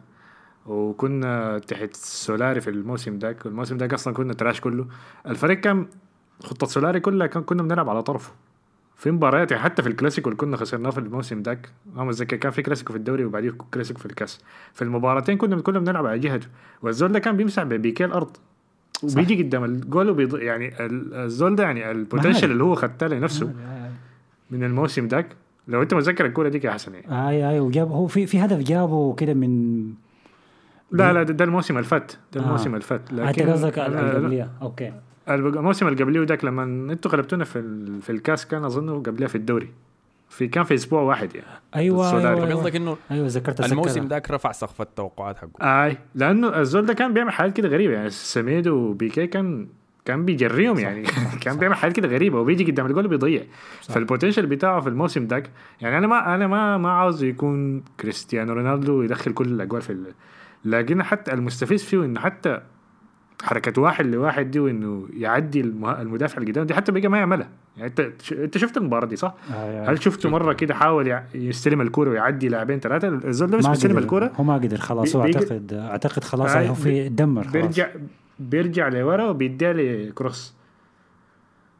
وكنا 0.65 1.59
تحت 1.59 1.95
سولاري 1.95 2.61
في 2.61 2.69
الموسم 2.69 3.19
داك 3.19 3.45
الموسم 3.45 3.77
داك 3.77 3.93
أصلا 3.93 4.13
كنا 4.13 4.33
trash 4.33 4.61
كله. 4.61 4.87
الفريق 5.27 5.59
كان 5.59 5.87
خطة 6.43 6.67
سولاري 6.67 6.99
كلها 6.99 7.27
كان 7.27 7.43
كنا 7.43 7.63
بنلعب 7.63 7.89
على 7.89 8.03
طرفه. 8.03 8.31
في 8.99 9.11
مباريات؟ 9.11 9.51
يعني 9.51 9.63
حتى 9.63 9.81
في 9.81 9.89
الكلاسيكو 9.89 10.29
اللي 10.29 10.37
كنا 10.37 10.57
خسرناه 10.57 10.89
في 10.89 10.97
الموسم 10.97 11.41
داك 11.41 11.69
ما 11.95 12.03
متذكر 12.03 12.37
كان 12.37 12.51
في 12.51 12.61
كلاسيكو 12.61 12.93
في 12.93 12.99
الدوري 12.99 13.25
وبعديه 13.25 13.53
كلاسيكو 13.73 13.99
في 13.99 14.05
الكاس. 14.05 14.39
في 14.73 14.81
المباراتين 14.81 15.37
كنا 15.37 15.61
كنا 15.61 15.79
بنلعب 15.79 16.05
على 16.05 16.19
جهته. 16.19 16.47
والزول 16.81 17.11
ده 17.11 17.19
كان 17.19 17.37
بيمسح 17.37 17.63
ببيكيه 17.63 18.05
الأرض. 18.05 18.37
وبيجي 19.03 19.43
قدام 19.43 19.63
الجول 19.63 20.09
وبيض... 20.09 20.35
يعني 20.35 20.85
ال- 20.85 21.13
الزول 21.13 21.55
ده 21.55 21.63
يعني 21.63 21.91
ال 21.91 21.97
potential 21.97 22.51
اللي 22.51 22.63
هو 22.63 22.75
خدته 22.75 23.07
لنفسه 23.07 23.53
من 24.51 24.63
الموسم 24.63 25.07
ذاك 25.07 25.35
لو 25.67 25.81
انت 25.81 25.93
متذكر 25.93 26.25
الكورة 26.25 26.49
ديك 26.49 26.63
يا 26.65 26.71
حسن 26.71 26.93
يعني. 26.93 27.29
اي 27.29 27.49
اي 27.49 27.59
وجاب 27.59 27.91
هو 27.91 28.07
في 28.07 28.25
في 28.25 28.39
هدف 28.45 28.57
جابه 28.57 29.13
كده 29.15 29.33
من 29.33 29.83
لا 30.91 31.13
لا 31.13 31.23
ده, 31.23 31.33
ده 31.33 31.45
الموسم 31.45 31.77
اللي 31.77 31.87
فات. 31.87 32.11
ده 32.33 32.41
آه. 32.41 32.43
الموسم 32.43 32.69
اللي 32.69 32.81
فات. 32.85 33.01
أنت 33.11 33.39
قصدك 33.39 33.79
okay. 34.61 34.93
الموسم 35.29 35.87
اللي 35.87 36.03
قبليه 36.03 36.23
ذاك 36.23 36.45
لما 36.45 36.63
أنتوا 36.63 37.11
غلبتونا 37.11 37.43
في 37.43 37.59
ال- 37.59 38.01
في 38.01 38.09
الكاس 38.11 38.47
كان 38.47 38.63
أظن 38.65 39.03
قبلها 39.03 39.27
في 39.27 39.35
الدوري. 39.35 39.69
في 40.29 40.47
كان 40.47 40.63
في 40.63 40.73
أسبوع 40.73 41.01
واحد 41.01 41.35
يعني. 41.35 41.47
أيوه 41.75 42.19
أيوة. 42.29 42.53
قصدك 42.53 42.75
إنه 42.75 42.97
أيوه 43.11 43.27
ذكرت 43.27 43.71
الموسم. 43.71 44.07
ذاك 44.07 44.31
رفع 44.31 44.51
سقف 44.51 44.81
التوقعات 44.81 45.37
حقه. 45.37 45.85
أي 45.85 45.97
لأنه 46.15 46.59
الزول 46.59 46.85
ده 46.85 46.93
كان 46.93 47.13
بيعمل 47.13 47.31
حاجات 47.31 47.53
كده 47.57 47.67
غريبة 47.69 47.93
يعني. 47.93 48.09
سميدو 48.09 48.75
وبيكي 48.75 49.27
كان 49.27 49.67
كان 50.05 50.25
بيجريهم 50.25 50.79
يعني. 50.79 51.03
كان 51.43 51.57
بيعمل 51.57 51.75
حاجات 51.75 51.95
كده 51.95 52.07
غريبة 52.07 52.39
وبيجي 52.39 52.71
قدام 52.71 52.85
الجول 52.85 53.07
بيضيع 53.07 53.43
صح. 53.81 53.93
فال 53.93 54.03
potential 54.03 54.45
بتاعه 54.45 54.81
في 54.81 54.89
الموسم 54.89 55.25
ذاك 55.25 55.49
يعني 55.81 55.97
أنا 55.97 56.07
ما 56.07 56.35
أنا 56.35 56.47
ما 56.47 56.77
ما 56.77 56.91
عاوز 56.91 57.23
يكون 57.23 57.83
كريستيانو 57.99 58.53
رونالدو 58.53 59.01
يدخل 59.01 59.33
كل 59.33 59.45
الاجوال 59.47 59.81
في 59.81 59.89
ال... 59.89 60.05
لكن 60.65 61.03
حتى 61.03 61.33
المستفز 61.33 61.83
فيه 61.83 62.05
إنه 62.05 62.19
حتى 62.19 62.61
حركة 63.43 63.81
واحد 63.81 64.05
لواحد 64.05 64.51
دي 64.51 64.59
وإنه 64.59 65.07
يعدي. 65.17 65.61
المدافع 65.61 66.37
اللي 66.37 66.51
قدام 66.51 66.65
دي 66.65 66.73
حتى 66.73 66.91
بقى 66.91 67.07
ما 67.07 67.17
يعملها 67.17 67.49
يعني 67.77 67.89
أنت. 67.89 68.11
أنت 68.31 68.57
شفت 68.57 68.77
المباراة 68.77 69.05
دي 69.05 69.15
صح؟ 69.15 69.35
آه، 69.53 69.89
هل 69.89 70.03
شفته 70.03 70.29
مرة 70.29 70.53
كده 70.53 70.73
حاول 70.73 71.19
يستلم 71.33 71.81
الكورة 71.81 72.09
ويعدي 72.09 72.47
لاعبين 72.49 72.79
ثلاثة 72.79 73.07
الزول 73.07 73.49
ده 73.49 73.57
بس 73.57 73.65
ما 73.65 73.71
بيستلم. 73.71 73.97
الكورة 73.97 74.31
هو 74.35 74.43
ما 74.43 74.53
قدر 74.53 74.77
خلاص 74.77 75.15
هو 75.15 75.21
اعتقد 75.21 75.73
أعتقد 75.73 76.23
خلاص 76.23 76.55
آه، 76.55 76.67
هو 76.67 76.73
في 76.73 77.09
دمر 77.09 77.43
خلاص 77.43 77.53
بيرجع 77.53 77.87
بيرجع 78.39 78.87
لورا 78.87 79.25
وبيديها 79.25 79.73
لكروس 79.73 80.53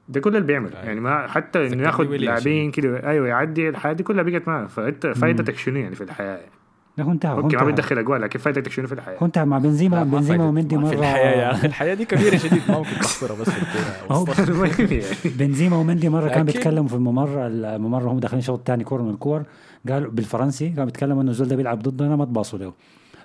ده 0.10 0.20
كل 0.20 0.36
اللي 0.36 0.48
بيعمل 0.48 0.74
أيوة. 0.74 0.86
يعني 0.86 1.00
ما 1.00 1.28
حتى 1.28 1.68
إنه 1.68 1.84
ياخد 1.84 2.06
لاعبين 2.06 2.72
كده 2.72 3.08
أيوه 3.10 3.28
يعدي 3.28 3.70
الحياة 3.70 3.94
دي 3.94 4.04
كلها 4.04 4.24
بقت 4.24 4.48
معاه 4.48 4.66
فانت 4.66 5.08
فايدتك 5.08 5.58
شنو 5.58 5.80
يعني 5.80 5.96
في 5.96 6.04
الحياة 6.04 6.38
يعني. 6.38 6.52
لا 6.98 7.06
هو 7.06 7.12
انتهى 7.12 7.32
okay 7.32 7.56
ما 7.58 7.64
بتدخل 7.64 7.98
اجوال 7.98 8.22
لكن 8.22 8.40
فايدتك 8.40 8.72
شنو 8.72 8.88
في 8.88 8.94
الحياة؟ 8.94 9.18
هو 9.18 9.26
انتهى 9.26 9.46
مع 9.46 9.58
بنزيما 9.58 10.04
بنزيما. 10.04 10.46
ومندي 10.48 10.78
مره 10.78 10.90
في 10.90 10.96
الحياة 10.96 11.42
يا 11.42 11.52
أخي 11.52 11.68
الحياة 11.68 11.94
دي 11.94 12.06
كبيرة 12.06 12.38
شديد 12.38 12.62
ما 12.70 12.78
ممكن 12.78 12.92
تخسرها 12.92 13.36
بس 13.36 13.50
في 13.50 14.96
يعني 15.00 15.04
بنزيما 15.26 15.78
ومندي 15.78 16.10
مرة 16.10 16.30
كان 16.30 16.46
بيتكلموا 16.46 16.90
في 16.90 16.96
الممر 16.96 17.48
الممر 17.48 18.10
هم 18.10 18.20
داخلين 18.20 18.42
شوط 18.42 18.68
ثاني 18.68 18.84
كورة 18.84 19.02
من 19.02 19.10
الكور. 19.10 19.44
قالوا 19.90 20.12
بالفرنسي 20.12 20.70
كانوا 20.70 20.86
بيتكلموا 20.86 21.22
إنه 21.22 21.32
الزول 21.32 21.48
ده 21.48 21.56
بيلعب 21.56 21.80
ضدنا 21.80 22.16
ما 22.16 22.26
تباصوا 22.26 22.60
له. 22.60 22.74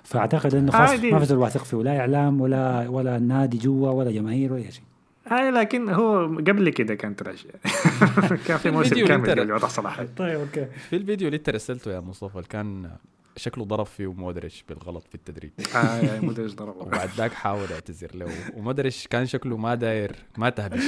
فأعتقد 0.03 0.55
إنه 0.55 0.71
خلاص. 0.71 1.03
ما 1.03 1.19
في 1.19 1.25
زول 1.25 1.37
واثق 1.37 1.63
فيه 1.63 1.77
ولا 1.77 1.99
إعلام 1.99 2.41
ولا 2.41 2.87
ولا 2.89 3.19
نادي 3.19 3.57
جوا 3.57 3.89
ولا 3.89 4.11
جماهير 4.11 4.53
ولا 4.53 4.69
شيء. 4.69 4.83
هاي 5.27 5.51
لكن 5.51 5.89
هو 5.89 6.25
قبل 6.25 6.69
كده 6.69 6.95
كان 6.95 7.15
trash 7.15 7.47
كان 8.47 8.57
في 8.57 8.71
موسم 8.71 9.05
كامل 9.05 9.39
اللي 9.39 9.53
قبل 9.53 9.87
حاجة 9.87 10.09
طيب 10.17 10.39
okay. 10.39 10.65
في 10.89 10.95
الفيديو 10.95 11.27
اللي 11.27 11.37
انت 11.37 11.49
رسلته 11.49 11.91
يا 11.91 11.99
مصطفى 11.99 12.35
اللي 12.35 12.47
كان 12.47 12.91
شكله 13.37 13.65
ضرب 13.65 13.85
فيه 13.85 14.13
مودريتش 14.13 14.63
بالغلط 14.69 15.07
في 15.09 15.15
التدريب. 15.15 15.51
آه 15.75 15.97
يعني 15.97 16.25
مودريتش 16.25 16.53
ضربه. 16.55 16.81
وبعد 16.81 17.09
ذاك 17.17 17.33
حاول 17.33 17.71
يعتذر 17.71 18.11
له. 18.15 18.27
ومودريتش 18.55 19.07
كان 19.07 19.25
شكله 19.25 19.57
ما 19.57 19.75
داير 19.75 20.15
ما 20.37 20.49
تهبش. 20.49 20.83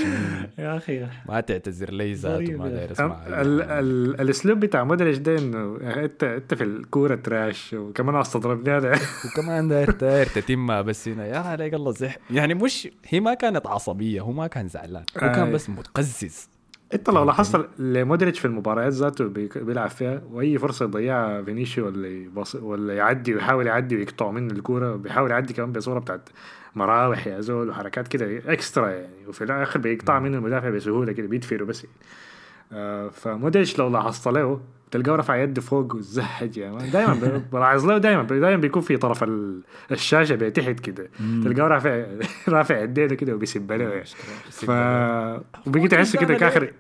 يا 0.58 0.78
أخي 0.78 1.08
ما 1.30 1.40
تعتذر 1.42 1.92
لي 1.94 2.14
ذاته 2.14 2.54
ما 2.58 2.68
داير. 2.70 2.92
ال- 3.42 4.22
الأسلوب 4.22 4.60
بتاع 4.60 4.84
مودريتش 4.84 5.18
ده 5.18 5.38
إنه 5.38 5.78
أنت 6.04 6.24
أنت 6.24 6.54
في 6.54 6.64
الكورة 6.64 7.16
trash 7.16 7.74
وكمان 7.74 8.16
عاوز 8.16 8.30
تضربني 8.30 8.78
هذا 8.78 9.00
وكمان 9.26 9.68
داير 9.68 9.92
داير 9.92 10.26
تتمها 10.26 10.82
بس 10.82 11.08
هنا. 11.08 11.26
يا 11.26 11.38
عليك 11.38 11.74
الله 11.74 11.92
زح. 11.92 12.18
يعني 12.32 12.54
مش 12.54 12.88
هي 13.08 13.20
ما 13.20 13.34
كانت 13.34 13.68
عصبية 13.68 14.22
هو 14.22 14.32
ما 14.32 14.48
كان 14.48 14.68
زعلان. 14.68 15.04
هو 15.18 15.20
كان 15.32 15.48
آي. 15.48 15.52
بس 15.54 15.70
متقزز. 15.70 16.50
انت 16.94 17.10
لو 17.10 17.24
لاحظت 17.24 17.70
لمودريتش 17.80 18.40
في 18.40 18.46
المباريات 18.46 18.94
ذاته 18.94 19.28
بيلعب 19.56 19.90
فيها 19.90 20.22
وأي 20.32 20.58
فرصة 20.60 20.86
يضيعها 20.86 21.44
فينيسيو 21.44 21.86
ولا 21.86 22.08
يبص 22.08 22.56
ولا 22.56 22.96
يعدي 22.96 23.36
ويحاول 23.36 23.68
يعدي 23.68 23.96
ويقطع 23.96 24.32
منه 24.32 24.54
الكورة 24.54 24.96
بيحاول 24.96 25.32
يعدي 25.32 25.54
كمان 25.54 25.72
بصورة 25.72 26.00
بتاعت 26.00 26.30
مراوح 26.76 27.28
يا 27.28 27.42
زول 27.42 27.70
وحركات 27.70 28.08
كده 28.08 28.54
extra 28.54 28.90
يعني 28.90 29.28
وفي 29.28 29.44
الآخر 29.44 29.80
بيقطع 29.80 30.20
منه 30.20 30.38
المدافع 30.38 30.70
بسهولة 30.70 31.12
كده 31.12 31.28
بيدفره 31.28 31.64
بس 31.64 31.84
يعني. 31.84 31.96
آه 32.72 33.10
فمودريتش 33.10 33.80
لو 33.80 33.90
لاحظت 33.90 34.28
له 34.28 34.60
تلقاه 34.92 35.16
رفع 35.16 35.36
يده 35.36 35.62
فوق 35.62 35.96
وزهج 35.96 36.58
يعني 36.58 36.90
دائما 36.90 37.14
بلاحظ 37.54 37.86
له 37.86 37.98
دائما 37.98 38.24
دائما 38.24 38.56
بيكون 38.62 38.82
في 38.82 38.98
طرف 38.98 39.24
ال- 39.24 39.62
الشاشة 39.92 40.36
بتحت 40.36 40.80
كده. 40.80 41.10
تلقاه 41.44 41.68
رافع 41.68 42.06
رافع 42.58 42.80
يديه 42.80 43.06
كده 43.06 43.36
وبيسب 43.36 43.72
له 43.72 43.84
يعني. 43.84 44.04
ف 44.52 44.70
وبقيت 45.68 45.92
تحسه 45.92 46.20
كده 46.20 46.34
كآخر 46.34 46.74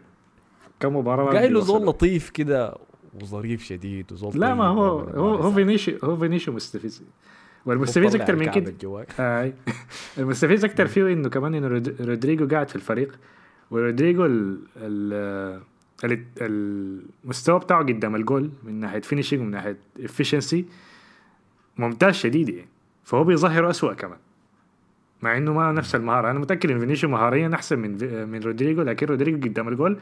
كم 0.80 0.96
مباراة 0.96 1.34
قايل 1.34 1.54
له. 1.54 1.60
زول 1.60 1.86
لطيف 1.86 2.30
كده 2.30 2.76
وظريف 3.22 3.64
شديد 3.64 4.12
وزول 4.12 4.32
لا 4.36 4.48
طيب 4.48 4.58
ما 4.58 4.68
هو 4.68 4.98
وما- 4.98 5.12
هو 5.18 5.36
هو 5.36 5.52
فينيشيو 5.52 5.98
هو 6.04 6.18
فينيشيو 6.18 6.54
مستفز. 6.54 7.04
والمستفز 7.66 8.16
أكثر 8.16 8.36
من 8.36 8.52
كده. 8.52 8.74
المستفز 10.18 10.66
أكثر 10.66 10.88
فيه 10.88 11.14
إنه 11.14 11.30
كمان 11.30 11.56
إنه 11.56 11.68
رود- 11.68 12.02
رودريجو 12.02 12.48
قاعد 12.48 12.70
في 12.70 12.76
الفريق 12.76 13.20
ورودريجو 13.72 14.26
ال 14.26 14.58
ال- 14.78 15.62
المستوى 16.04 17.60
بتاعه 17.60 17.80
قدام 17.80 18.16
الجول 18.16 18.52
من 18.64 18.80
ناحية 18.80 19.02
finishing 19.02 19.42
ومن 19.42 19.52
ناحية 19.52 19.78
efficiency 20.00 20.66
ممتاز 21.78 22.14
شديد 22.14 22.50
يعني. 22.50 22.70
فهو 23.04 23.24
بيظهر 23.24 23.70
أسوأ 23.70 23.94
كمان. 23.94 24.18
مع 25.22 25.38
إنه 25.38 25.54
ما 25.54 25.72
نفس 25.72 25.96
المهارة. 25.96 26.32
أنا 26.32 26.40
متأكد 26.40 26.72
إن 26.72 26.80
فينيسيو 26.80 27.10
مهاريا 27.10 27.52
أحسن 27.54 27.80
من 27.80 28.28
من 28.30 28.40
رودريجو 28.44 28.82
لكن 28.82 29.06
رودريجو 29.06 29.48
قدام 29.48 29.68
الجول 29.68 30.00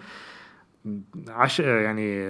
عش 1.28 1.60
يعني 1.60 2.26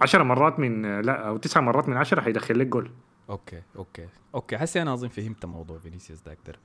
عشرة 0.00 0.22
مرات 0.22 0.60
من 0.60 1.00
لا 1.00 1.28
أو 1.28 1.36
تسعة 1.36 1.60
مرات 1.60 1.88
من 1.88 1.96
عشرة 1.96 2.20
حيدخل 2.20 2.58
لك 2.58 2.66
جول. 2.66 2.90
okay 3.30 3.62
okay 3.76 4.08
okay. 4.34 4.58
حسي 4.58 4.82
أنا 4.82 4.94
أظن 4.94 5.08
فهمت 5.08 5.46
موضوع 5.46 5.78
فينيسيوس 5.78 6.20
ده 6.20 6.32
أكثر 6.32 6.58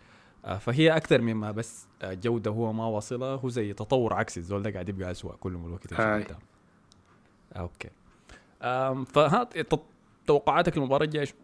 فهي 0.43 0.95
أكثر 0.95 1.21
مما 1.21 1.51
بس 1.51 1.87
آه، 2.01 2.13
جودة 2.13 2.51
هو 2.51 2.73
ما 2.73 2.85
واصلها 2.85 3.35
هو 3.35 3.49
زي 3.49 3.73
تطور 3.73 4.13
عكسي 4.13 4.39
الزول 4.39 4.61
ده 4.63 4.71
قاعد 4.71 4.89
يبقى 4.89 5.11
اسوء 5.11 5.35
كل 5.35 5.51
ما 5.51 5.67
الوقت. 5.67 5.93
قدام. 5.93 6.39
okay 7.55 7.89
فها 9.05 9.49
توقعاتك 10.27 10.77
للمباراه 10.77 11.05
الجاية 11.05 11.25
شو؟ 11.25 11.35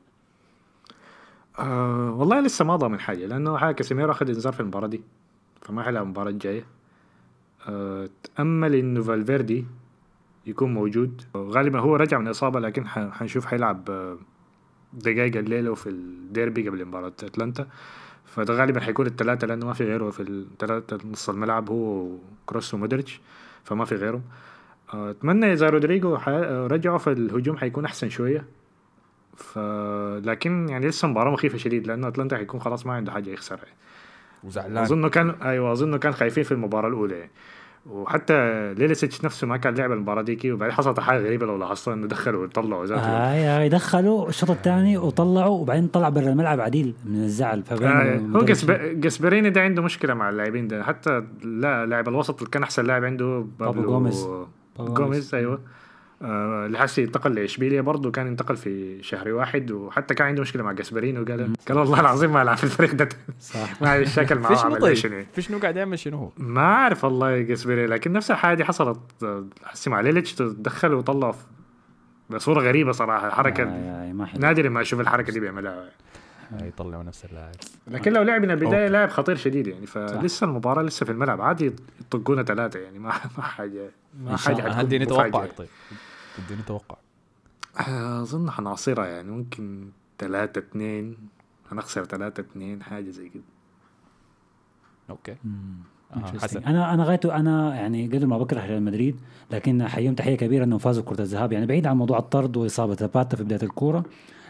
آه 1.60 2.12
والله 2.12 2.40
لسه 2.42 2.66
ما 2.66 2.76
ضامن 2.76 3.00
حاجة 3.00 3.26
لأنه 3.26 3.58
حاجة 3.58 3.76
كاسيميرو 3.76 4.12
أخذ 4.12 4.28
إنذار 4.28 4.54
في 4.54 4.60
المباراة 4.60 4.88
دي 4.88 5.02
فما 5.62 5.84
حيلعب 5.84 6.04
المباراة 6.04 6.30
الجاية 6.30 6.66
آه 7.68 8.10
تأمل 8.36 8.76
إنه 8.76 9.04
فالفيردي 9.04 9.66
يكون 10.46 10.74
موجود 10.74 11.22
غالبا 11.36 11.80
هو 11.80 11.96
رجع 11.96 12.18
من 12.18 12.28
إصابة 12.28 12.60
لكن 12.60 12.88
حنشوف 12.88 13.46
حيلعب 13.46 13.90
آه، 13.90 14.18
دقائق 14.94 15.36
الليلة 15.38 15.74
في 15.76 15.90
الديربي 15.90 16.70
قبل 16.70 16.86
مباراة 16.86 17.08
أتلانتا 17.08 17.68
فده 18.26 18.54
غالبا 18.54 18.80
حيكون 18.80 19.06
الثلاثه 19.06 19.48
لأنه 19.48 19.66
ما 19.66 19.74
في 19.74 19.84
غيره 19.84 20.10
في 20.10 20.22
الثلاثه 20.22 20.98
نص 21.12 21.30
الملعب 21.30 21.70
هو 21.70 22.08
كروس 22.46 22.74
ومودريتش 22.74 23.22
فما 23.64 23.86
في 23.86 23.96
غيرهم. 23.96 24.22
أتمنى 24.94 25.54
إذا 25.54 25.70
رودريجو 25.70 26.16
رجعوا 26.68 26.98
في 26.98 27.12
الهجوم 27.12 27.58
حيكون 27.58 27.86
أحسن 27.86 28.10
شوية. 28.10 28.46
ف 29.36 29.60
لكن 30.24 30.70
يعني 30.70 30.88
لسه 30.88 31.08
مباراة 31.08 31.32
مخيفة 31.32 31.58
شديد 31.58 31.88
لأنه 31.88 32.08
أتلانتا 32.08 32.38
حيكون 32.38 32.60
خلاص 32.60 32.86
ما 32.86 32.94
عنده 32.94 33.12
حاجة 33.12 33.30
يخسرها. 33.30 33.66
وزعلان. 34.44 34.78
أظنه 34.78 35.10
كان 35.10 35.30
أيوه 35.30 35.72
أظنه 35.72 35.98
كان 35.98 36.12
خايفين 36.14 36.44
في 36.44 36.52
المباراة 36.52 36.88
الأولى. 36.88 37.20
يعني. 37.20 37.32
وحتى 37.90 38.74
إيليسيتش 38.74 39.26
نفسه 39.26 39.48
ما 39.48 39.58
كان 39.58 39.76
لعب 39.76 39.92
المباراة 39.92 40.22
ديكي 40.22 40.52
وبعدين 40.52 40.76
حصلت 40.76 41.00
حاجة 41.00 41.20
غريبة 41.20 41.46
لو 41.46 41.58
لاحظتوا 41.58 41.94
إنه 41.94 42.08
دخلوا 42.08 42.44
وطلعوا 42.46 42.86
ذاته 42.86 43.02
هاي 43.02 43.40
هاي 43.44 43.70
دخلوا 43.70 44.30
الشوط 44.30 44.50
الثاني 44.52 44.98
وطلعوا 44.98 45.60
وبعدين 45.60 45.88
طلع 45.88 46.10
برا 46.10 46.30
الملعب 46.30 46.60
عديل 46.60 46.94
من 47.06 47.24
الزعل. 47.24 47.64
آه 47.72 47.74
هو 47.74 47.78
المدرب 48.18 48.46
جسب- 48.46 49.02
جسبريني 49.02 49.50
ده 49.50 49.62
عنده 49.62 49.82
مشكلة 49.82 50.14
مع 50.14 50.30
اللاعبين 50.30 50.68
ده. 50.68 50.84
حتى 50.84 51.24
لا 51.44 51.86
لاعب 51.86 52.08
الوسط 52.10 52.38
اللي 52.40 52.50
كان 52.52 52.64
أحسن 52.64 52.86
لاعب 52.86 53.06
عنده 53.06 53.46
بابو 53.60 53.84
جوميز. 53.84 54.28
جوميز 54.80 55.36
أيوه. 55.36 55.54
آه 55.54 55.60
لحسي 56.68 57.04
انتقل 57.04 57.36
لاشبيليا 57.36 57.82
برضه 57.82 58.12
كان 58.12 58.28
انتقل 58.28 58.58
في 58.58 59.04
شهر 59.04 59.30
واحد 59.32 59.72
وحتى 59.72 60.14
كان 60.14 60.28
عنده 60.28 60.42
مشكلة 60.42 60.64
مع 60.64 60.72
جاسبريني 60.72 61.20
وقال 61.20 61.54
قال 61.68 61.78
والله 61.78 62.00
العظيم 62.00 62.34
ما 62.34 62.42
العب 62.42 62.58
في 62.58 62.64
الفريق 62.64 62.94
ده 62.94 63.10
صح 63.40 63.74
ما 63.82 63.98
الشكل 63.98 64.40
معاه 64.40 64.54
في 64.54 64.60
شنو 64.62 64.72
عمل 64.72 64.82
طيب؟ 64.82 64.94
شنو 64.94 65.24
في 65.34 65.42
شنو 65.42 65.60
قاعد 65.60 65.76
يعمل 65.76 66.00
شنو 66.00 66.18
هو؟ 66.18 66.30
ما 66.38 66.62
أعرف 66.62 67.04
والله 67.04 67.42
جاسبري 67.42 67.86
لكن 67.88 68.14
نفس 68.14 68.32
الحاجة 68.32 68.58
دي 68.58 68.66
حصلت 68.66 69.00
آه، 69.24 69.46
حسي 69.64 69.90
مع 69.90 70.02
ليليتش 70.02 70.34
تدخل 70.34 70.94
وطلع 70.94 71.36
بصورة 72.30 72.62
غريبة 72.62 72.92
صراحة 72.92 73.30
حركة 73.30 73.66
ما 73.66 74.26
حلو 74.26 74.42
نادر 74.42 74.70
ما 74.70 74.82
أشوف 74.82 75.00
الحركة 75.00 75.34
دي 75.34 75.40
بيعملها 75.40 75.90
آه، 76.62 76.66
يطلعوا 76.66 77.04
نفس 77.04 77.26
اللاعب 77.26 77.56
لكن 77.88 78.14
لو 78.14 78.22
لعب 78.24 78.42
من 78.42 78.52
البداية. 78.52 78.88
لاعب 78.88 79.10
خطير 79.10 79.36
شديد 79.36 79.68
يعني 79.68 79.86
فلسه 79.86 80.46
المباراة 80.46 80.82
لسه 80.84 81.06
في 81.06 81.12
الملعب 81.12 81.42
عادي 81.42 81.74
يطقونا 82.02 82.44
ثلاثة 82.44 82.80
يعني 82.80 83.00
ما 83.00 83.10
ما 83.38 83.44
حاجة 83.44 83.90
ما 84.24 84.38
حاجة 84.38 84.54
الله. 84.54 84.64
حتكون 84.64 84.80
هديني 84.80 85.06
مفاجأة. 85.06 85.30
توقعك 85.30 85.52
طيب 85.58 85.68
اديني 86.46 86.62
توقع؟ 86.62 86.98
أظن 88.22 88.52
حنعصرها 88.52 89.06
يعني 89.06 89.32
ممكن 89.32 89.90
ثلاثة 90.20 90.60
اثنين 90.60 91.18
هنخسر 91.72 92.06
ثلاثة 92.06 92.42
اثنين 92.42 92.84
حاجة 92.84 93.10
زي 93.10 93.30
كده. 93.30 93.44
okay. 95.10 95.36
آه،. 96.16 96.38
حسن. 96.42 96.64
أنا 96.64 96.94
أنا 96.94 97.04
غايته 97.04 97.36
أنا 97.36 97.76
يعني 97.76 98.08
قدر 98.08 98.28
ما 98.28 98.38
بكره 98.38 98.66
ريال 98.66 98.84
مدريد 98.84 99.20
لكن 99.52 99.82
احييهم 99.82 100.16
تحية 100.16 100.36
كبيرة 100.36 100.64
إنهم 100.64 100.80
فازوا 100.80 101.04
بكرة 101.04 101.22
الذهاب. 101.22 101.52
يعني 101.52 101.66
بعيد 101.66 101.88
عن 101.88 101.98
موضوع 101.98 102.18
الطرد 102.20 102.58
وإصابة 102.58 102.96
زاباتا 102.96 103.38
في 103.38 103.44
بداية 103.44 103.64
الكورة 103.64 104.04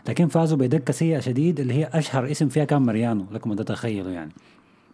لكن 0.08 0.28
فازوا 0.28 0.58
بدكه 0.58 0.94
سيئة 0.94 1.20
شديد 1.20 1.60
اللي 1.60 1.74
هي 1.74 1.90
أشهر 1.94 2.32
اسم 2.32 2.50
فيها 2.50 2.66
كان 2.66 2.82
ماريانو 2.82 3.26
لكم 3.32 3.50
ما 3.50 3.56
تتخيلوا 3.56 4.12
يعني. 4.12 4.32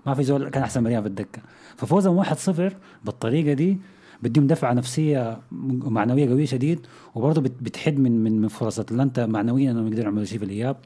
ما 0.05 0.13
في 0.13 0.23
زول 0.23 0.49
كان 0.49 0.63
أحسن 0.63 0.83
ماريانو 0.83 1.01
في 1.01 1.07
الدكه 1.07 1.41
ففوزهم 1.77 2.23
1-0 2.23 2.73
بالطريقة 3.05 3.53
دي 3.53 3.77
بديهم 4.23 4.47
دفعة 4.47 4.73
نفسية 4.73 5.39
معنوية 5.81 6.29
قوية 6.29 6.45
شديد 6.45 6.87
وبرضه 7.15 7.41
بت- 7.41 7.61
بتحد 7.63 7.99
من 7.99 8.23
من 8.23 8.41
من 8.41 8.47
فرص 8.47 8.79
أتلانتا 8.79 9.25
معنويا 9.25 9.71
إنهم 9.71 9.87
يقدروا 9.87 10.03
يعملوا 10.03 10.25
شيء 10.25 10.39
في 10.39 10.45
الإياب. 10.45 10.77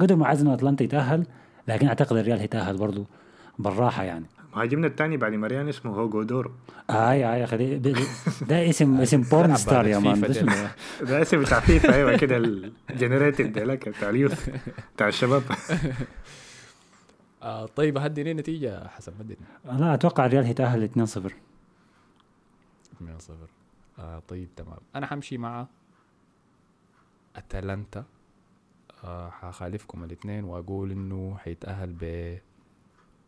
قدر 0.00 0.16
ما 0.16 0.26
عايز 0.26 0.40
إنه 0.40 0.54
أتلانتا 0.54 0.84
يتأهل 0.84 1.26
لكن 1.68 1.86
أعتقد 1.86 2.16
الريال 2.16 2.38
هيتأهل 2.38 2.76
برضه 2.76 3.04
بالراحة 3.58 4.02
يعني. 4.04 4.24
مهاجمنا 4.56 4.86
الثاني 4.86 5.16
بعد 5.16 5.32
ماريانو 5.32 5.68
اسمه 5.68 5.94
هوجو 5.94 6.22
دورو 6.22 6.50
آي 6.90 7.32
آي 7.34 7.40
يا 7.40 7.44
أخي 7.44 7.78
ده- 7.78 8.70
اسم 8.70 8.96
اسم 9.00 9.20
porn 9.22 9.56
star 9.56 9.86
يا 9.86 9.98
man 9.98 10.20
ده 11.00 11.22
اسم 11.22 11.40
بتاع 11.40 11.60
فيفا 11.60 11.94
أيوه 11.94 12.16
كده 12.16 12.36
ال 12.90 12.97
generated 12.97 13.58
لك 13.58 13.88
بتاع 13.88 14.08
ال 14.10 14.16
youth 14.16 14.48
بتاع 14.96 15.08
الشباب. 15.08 15.42
آه 17.42 17.66
طيب 17.66 17.98
هديني 17.98 18.34
نتيجة 18.34 18.86
حسن 18.88 19.12
هديني 19.20 19.40
لا 19.80 19.94
أتوقع 19.94 20.26
الريال 20.26 20.44
هيتأهل 20.44 20.88
2-0 21.06 21.20
2 23.02 23.18
0 23.18 23.36
آه 23.98 24.22
طيب 24.28 24.48
تمام. 24.56 24.78
أنا 24.96 25.06
حمشي 25.06 25.38
مع 25.38 25.66
أتلانتا. 27.36 28.04
آه 29.04 29.30
حخالفكم 29.30 30.04
الاثنين 30.04 30.44
وأقول 30.44 30.90
إنه 30.90 31.36
حيتأهل 31.38 31.92
ب 32.00 32.34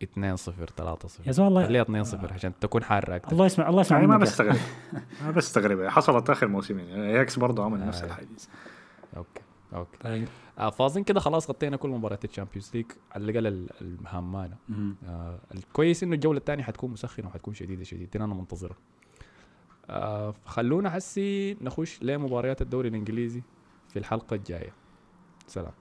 2 0.02 0.36
0 0.36 0.66
3 0.76 1.08
0 1.08 1.26
يا 1.26 1.32
زول 1.32 1.46
الله 1.48 1.66
خليها 1.66 1.82
2 1.82 2.04
0 2.04 2.32
عشان 2.32 2.52
تكون 2.60 2.84
حاره 2.84 3.16
أكثر 3.16 3.32
الله 3.32 3.46
يسمع 3.46 3.68
الله 3.68 3.80
يسمع 3.80 3.98
يعني 3.98 4.08
ما. 4.10 4.16
بستغرب. 4.18 4.56
ما 5.24 5.30
بستغرب. 5.30 5.86
حصلت 5.88 6.30
آخر 6.30 6.48
موسمين 6.48 6.86
اياكس 6.88 7.38
برضه 7.38 7.64
عمل 7.64 7.86
نفس 7.86 8.02
آه. 8.02 8.06
الحاجة 8.06 8.28
okay 9.16 9.40
okay. 9.74 9.98
طيب 9.98 10.28
آه 10.58 10.70
فاظن 10.70 11.02
كده 11.02 11.20
خلاص 11.20 11.50
غطينا 11.50 11.76
كل 11.76 11.88
مباريات 11.88 12.24
ال 12.24 12.29
Champions 12.29 12.70
League 12.74 12.86
على 13.12 13.24
الأقل 13.24 13.46
ال- 13.46 13.70
المهمانه 13.80 14.56
مم. 14.68 14.94
آه 15.06 15.38
الكويس 15.54 16.02
إنه 16.02 16.14
الجولة 16.14 16.38
الثانية 16.38 16.62
حتكون 16.64 16.90
مسخنة 16.90 17.26
وحتكون 17.26 17.54
شديدة 17.54 17.84
شديدين 17.84 18.22
أنا 18.22 18.34
منتظرها. 18.34 18.76
آه 19.90 20.34
خلونا 20.44 20.90
حسي 20.90 21.54
نخش 21.60 22.02
لمباريات 22.02 22.62
الدوري 22.62 22.88
الإنجليزي 22.88 23.42
في 23.88 23.98
الحلقة 23.98 24.34
الجاية. 24.34 24.74
سلام. 25.46 25.79